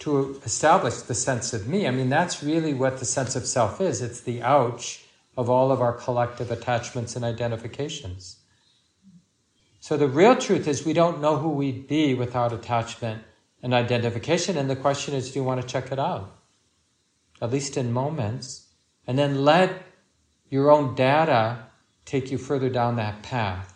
to 0.00 0.40
establish 0.44 0.96
the 0.96 1.14
sense 1.14 1.54
of 1.54 1.66
me. 1.66 1.86
I 1.86 1.90
mean, 1.90 2.10
that's 2.10 2.42
really 2.42 2.74
what 2.74 2.98
the 2.98 3.06
sense 3.06 3.34
of 3.34 3.46
self 3.46 3.80
is. 3.80 4.02
It's 4.02 4.20
the 4.20 4.42
ouch 4.42 5.04
of 5.36 5.48
all 5.48 5.72
of 5.72 5.80
our 5.80 5.94
collective 5.94 6.50
attachments 6.50 7.16
and 7.16 7.24
identifications. 7.24 8.36
So 9.80 9.96
the 9.96 10.06
real 10.06 10.36
truth 10.36 10.68
is 10.68 10.84
we 10.84 10.92
don't 10.92 11.22
know 11.22 11.38
who 11.38 11.48
we'd 11.48 11.88
be 11.88 12.12
without 12.12 12.52
attachment 12.52 13.22
and 13.62 13.72
identification. 13.72 14.58
And 14.58 14.68
the 14.68 14.76
question 14.76 15.14
is, 15.14 15.32
do 15.32 15.38
you 15.38 15.44
want 15.44 15.62
to 15.62 15.66
check 15.66 15.90
it 15.90 15.98
out? 15.98 16.36
At 17.40 17.50
least 17.50 17.78
in 17.78 17.90
moments. 17.90 18.66
And 19.06 19.18
then 19.18 19.46
let 19.46 19.82
your 20.50 20.70
own 20.70 20.94
data 20.94 21.64
take 22.04 22.30
you 22.30 22.36
further 22.36 22.68
down 22.68 22.96
that 22.96 23.22
path. 23.22 23.69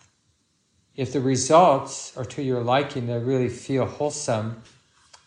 If 0.97 1.13
the 1.13 1.21
results 1.21 2.17
are 2.17 2.25
to 2.25 2.43
your 2.43 2.63
liking, 2.63 3.09
they 3.09 3.19
really 3.19 3.49
feel 3.49 3.85
wholesome 3.85 4.63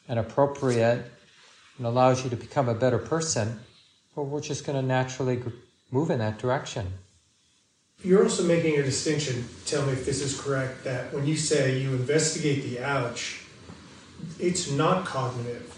and 0.08 0.18
appropriate 0.18 1.12
and 1.78 1.86
allows 1.86 2.24
you 2.24 2.30
to 2.30 2.38
become 2.38 2.70
a 2.70 2.74
better 2.74 2.98
person, 2.98 3.60
well, 4.16 4.26
we're 4.26 4.40
just 4.40 4.66
going 4.66 4.80
to 4.80 4.86
naturally 4.86 5.42
move 5.92 6.10
in 6.10 6.20
that 6.20 6.40
direction. 6.40 6.88
You're 8.02 8.24
also 8.24 8.44
making 8.44 8.80
a 8.80 8.84
distinction, 8.84 9.46
tell 9.66 9.86
me 9.86 9.92
if 9.92 10.06
this 10.06 10.22
is 10.22 10.40
correct, 10.40 10.86
that 10.86 11.14
when 11.14 11.28
you 11.28 11.36
say 11.36 11.80
you 11.80 11.90
investigate 11.90 12.64
the 12.64 12.82
ouch, 12.82 13.44
it's 14.40 14.72
not 14.72 15.06
cognitive. 15.06 15.74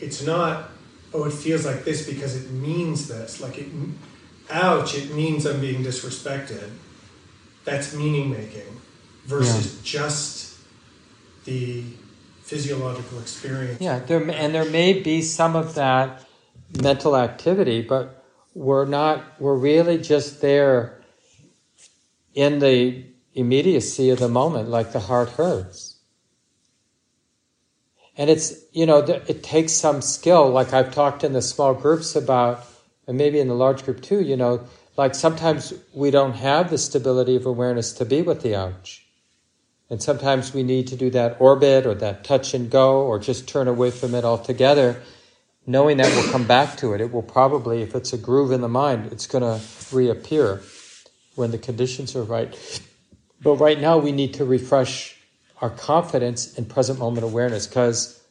it's 0.00 0.24
not, 0.24 0.70
oh, 1.12 1.24
it 1.24 1.32
feels 1.32 1.64
like 1.64 1.84
this 1.84 2.08
because 2.08 2.36
it 2.36 2.50
means 2.50 3.08
this. 3.08 3.40
Like 3.40 3.58
it, 3.58 3.68
ouch, 4.50 4.94
it 4.96 5.14
means 5.14 5.46
I'm 5.46 5.60
being 5.60 5.82
disrespected. 5.82 6.70
That's 7.64 7.94
meaning 7.94 8.30
making 8.30 8.79
versus 9.30 9.76
yeah. 9.76 9.80
just 9.84 10.58
the 11.44 11.84
physiological 12.42 13.20
experience. 13.20 13.80
Yeah, 13.80 14.00
there, 14.00 14.20
and 14.30 14.54
there 14.54 14.64
may 14.64 14.92
be 14.92 15.22
some 15.22 15.54
of 15.54 15.76
that 15.76 16.26
mental 16.82 17.16
activity, 17.16 17.80
but 17.80 18.24
we're 18.54 18.86
not, 18.86 19.40
we're 19.40 19.56
really 19.56 19.98
just 19.98 20.40
there 20.40 21.00
in 22.34 22.58
the 22.58 23.04
immediacy 23.34 24.10
of 24.10 24.18
the 24.18 24.28
moment, 24.28 24.68
like 24.68 24.92
the 24.92 25.00
heart 25.00 25.30
hurts. 25.30 25.96
And 28.16 28.28
it's, 28.28 28.54
you 28.72 28.84
know, 28.84 28.98
it 28.98 29.42
takes 29.42 29.72
some 29.72 30.02
skill, 30.02 30.50
like 30.50 30.72
I've 30.72 30.92
talked 30.92 31.22
in 31.22 31.32
the 31.32 31.40
small 31.40 31.72
groups 31.72 32.16
about, 32.16 32.66
and 33.06 33.16
maybe 33.16 33.38
in 33.38 33.48
the 33.48 33.54
large 33.54 33.84
group 33.84 34.02
too, 34.02 34.20
you 34.20 34.36
know, 34.36 34.66
like 34.96 35.14
sometimes 35.14 35.72
we 35.94 36.10
don't 36.10 36.34
have 36.34 36.68
the 36.68 36.78
stability 36.78 37.36
of 37.36 37.46
awareness 37.46 37.92
to 37.94 38.04
be 38.04 38.22
with 38.22 38.42
the 38.42 38.56
ouch. 38.56 39.06
And 39.90 40.00
sometimes 40.00 40.54
we 40.54 40.62
need 40.62 40.86
to 40.86 40.96
do 40.96 41.10
that 41.10 41.40
orbit 41.40 41.84
or 41.84 41.94
that 41.96 42.22
touch 42.22 42.54
and 42.54 42.70
go 42.70 43.02
or 43.02 43.18
just 43.18 43.48
turn 43.48 43.66
away 43.66 43.90
from 43.90 44.14
it 44.14 44.24
altogether, 44.24 45.02
knowing 45.66 45.96
that 45.96 46.06
we'll 46.14 46.30
come 46.30 46.46
back 46.46 46.76
to 46.76 46.94
it. 46.94 47.00
It 47.00 47.12
will 47.12 47.22
probably, 47.22 47.82
if 47.82 47.96
it's 47.96 48.12
a 48.12 48.18
groove 48.18 48.52
in 48.52 48.60
the 48.60 48.68
mind, 48.68 49.12
it's 49.12 49.26
going 49.26 49.42
to 49.42 49.60
reappear 49.94 50.62
when 51.34 51.50
the 51.50 51.58
conditions 51.58 52.14
are 52.14 52.22
right. 52.22 52.56
But 53.42 53.56
right 53.56 53.80
now, 53.80 53.98
we 53.98 54.12
need 54.12 54.34
to 54.34 54.44
refresh 54.44 55.16
our 55.60 55.70
confidence 55.70 56.54
in 56.54 56.66
present 56.66 56.98
moment 57.00 57.24
awareness 57.24 57.66
because 57.66 58.22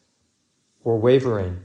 we're 0.83 0.95
wavering, 0.95 1.59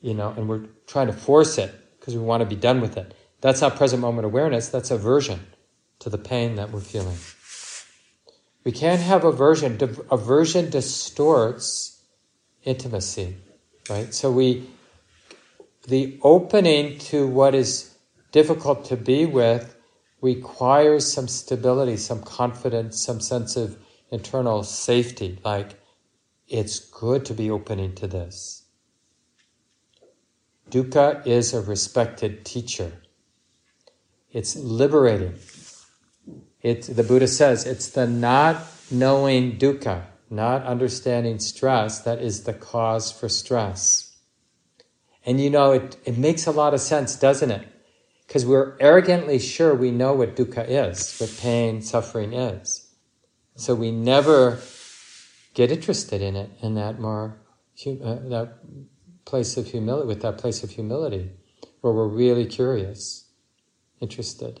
you 0.00 0.12
know, 0.14 0.34
and 0.36 0.48
we're 0.48 0.66
trying 0.86 1.06
to 1.06 1.12
force 1.12 1.56
it 1.56 1.74
because 1.98 2.14
we 2.14 2.22
want 2.22 2.42
to 2.42 2.46
be 2.46 2.56
done 2.56 2.80
with 2.80 2.96
it. 2.96 3.14
That's 3.40 3.60
not 3.60 3.76
present 3.76 4.02
moment 4.02 4.26
awareness, 4.26 4.68
that's 4.68 4.90
aversion 4.90 5.46
to 6.00 6.10
the 6.10 6.18
pain 6.18 6.56
that 6.56 6.70
we're 6.70 6.80
feeling. 6.80 7.16
We 8.64 8.72
can't 8.72 9.00
have 9.00 9.24
aversion. 9.24 9.78
Aversion 10.10 10.70
distorts 10.70 12.02
intimacy, 12.64 13.36
right? 13.88 14.12
So 14.12 14.30
we, 14.30 14.68
the 15.86 16.18
opening 16.22 16.98
to 16.98 17.26
what 17.26 17.54
is 17.54 17.94
difficult 18.32 18.84
to 18.86 18.96
be 18.96 19.26
with 19.26 19.76
requires 20.20 21.10
some 21.10 21.28
stability, 21.28 21.96
some 21.96 22.22
confidence, 22.22 23.02
some 23.02 23.20
sense 23.20 23.56
of 23.56 23.78
internal 24.10 24.64
safety. 24.64 25.38
Like, 25.44 25.80
it's 26.48 26.80
good 26.80 27.24
to 27.26 27.34
be 27.34 27.50
opening 27.50 27.94
to 27.96 28.06
this. 28.06 28.64
Dukkha 30.70 31.26
is 31.26 31.54
a 31.54 31.62
respected 31.62 32.44
teacher. 32.44 32.92
It's 34.32 34.56
liberating. 34.56 35.34
The 36.62 37.04
Buddha 37.06 37.28
says 37.28 37.66
it's 37.66 37.88
the 37.88 38.06
not 38.06 38.64
knowing 38.90 39.58
dukkha, 39.58 40.04
not 40.30 40.64
understanding 40.64 41.38
stress, 41.38 42.00
that 42.00 42.20
is 42.20 42.44
the 42.44 42.52
cause 42.52 43.12
for 43.12 43.28
stress. 43.28 44.16
And 45.24 45.40
you 45.40 45.50
know, 45.50 45.72
it, 45.72 45.96
it 46.04 46.18
makes 46.18 46.46
a 46.46 46.50
lot 46.50 46.74
of 46.74 46.80
sense, 46.80 47.16
doesn't 47.16 47.50
it? 47.50 47.66
Because 48.26 48.44
we're 48.44 48.76
arrogantly 48.80 49.38
sure 49.38 49.74
we 49.74 49.90
know 49.90 50.14
what 50.14 50.36
dukkha 50.36 50.66
is, 50.68 51.18
what 51.18 51.34
pain, 51.40 51.80
suffering 51.80 52.32
is. 52.32 52.88
So 53.54 53.74
we 53.74 53.90
never 53.90 54.58
get 55.54 55.70
interested 55.70 56.22
in 56.22 56.36
it 56.36 56.50
in 56.60 56.74
that 56.74 57.00
more 57.00 57.40
uh, 57.86 58.16
that 58.28 58.58
place 59.24 59.56
of 59.56 59.66
humility, 59.66 60.06
with 60.06 60.22
that 60.22 60.38
place 60.38 60.62
of 60.62 60.70
humility, 60.70 61.30
where 61.80 61.92
we're 61.92 62.08
really 62.08 62.46
curious, 62.46 63.30
interested. 64.00 64.60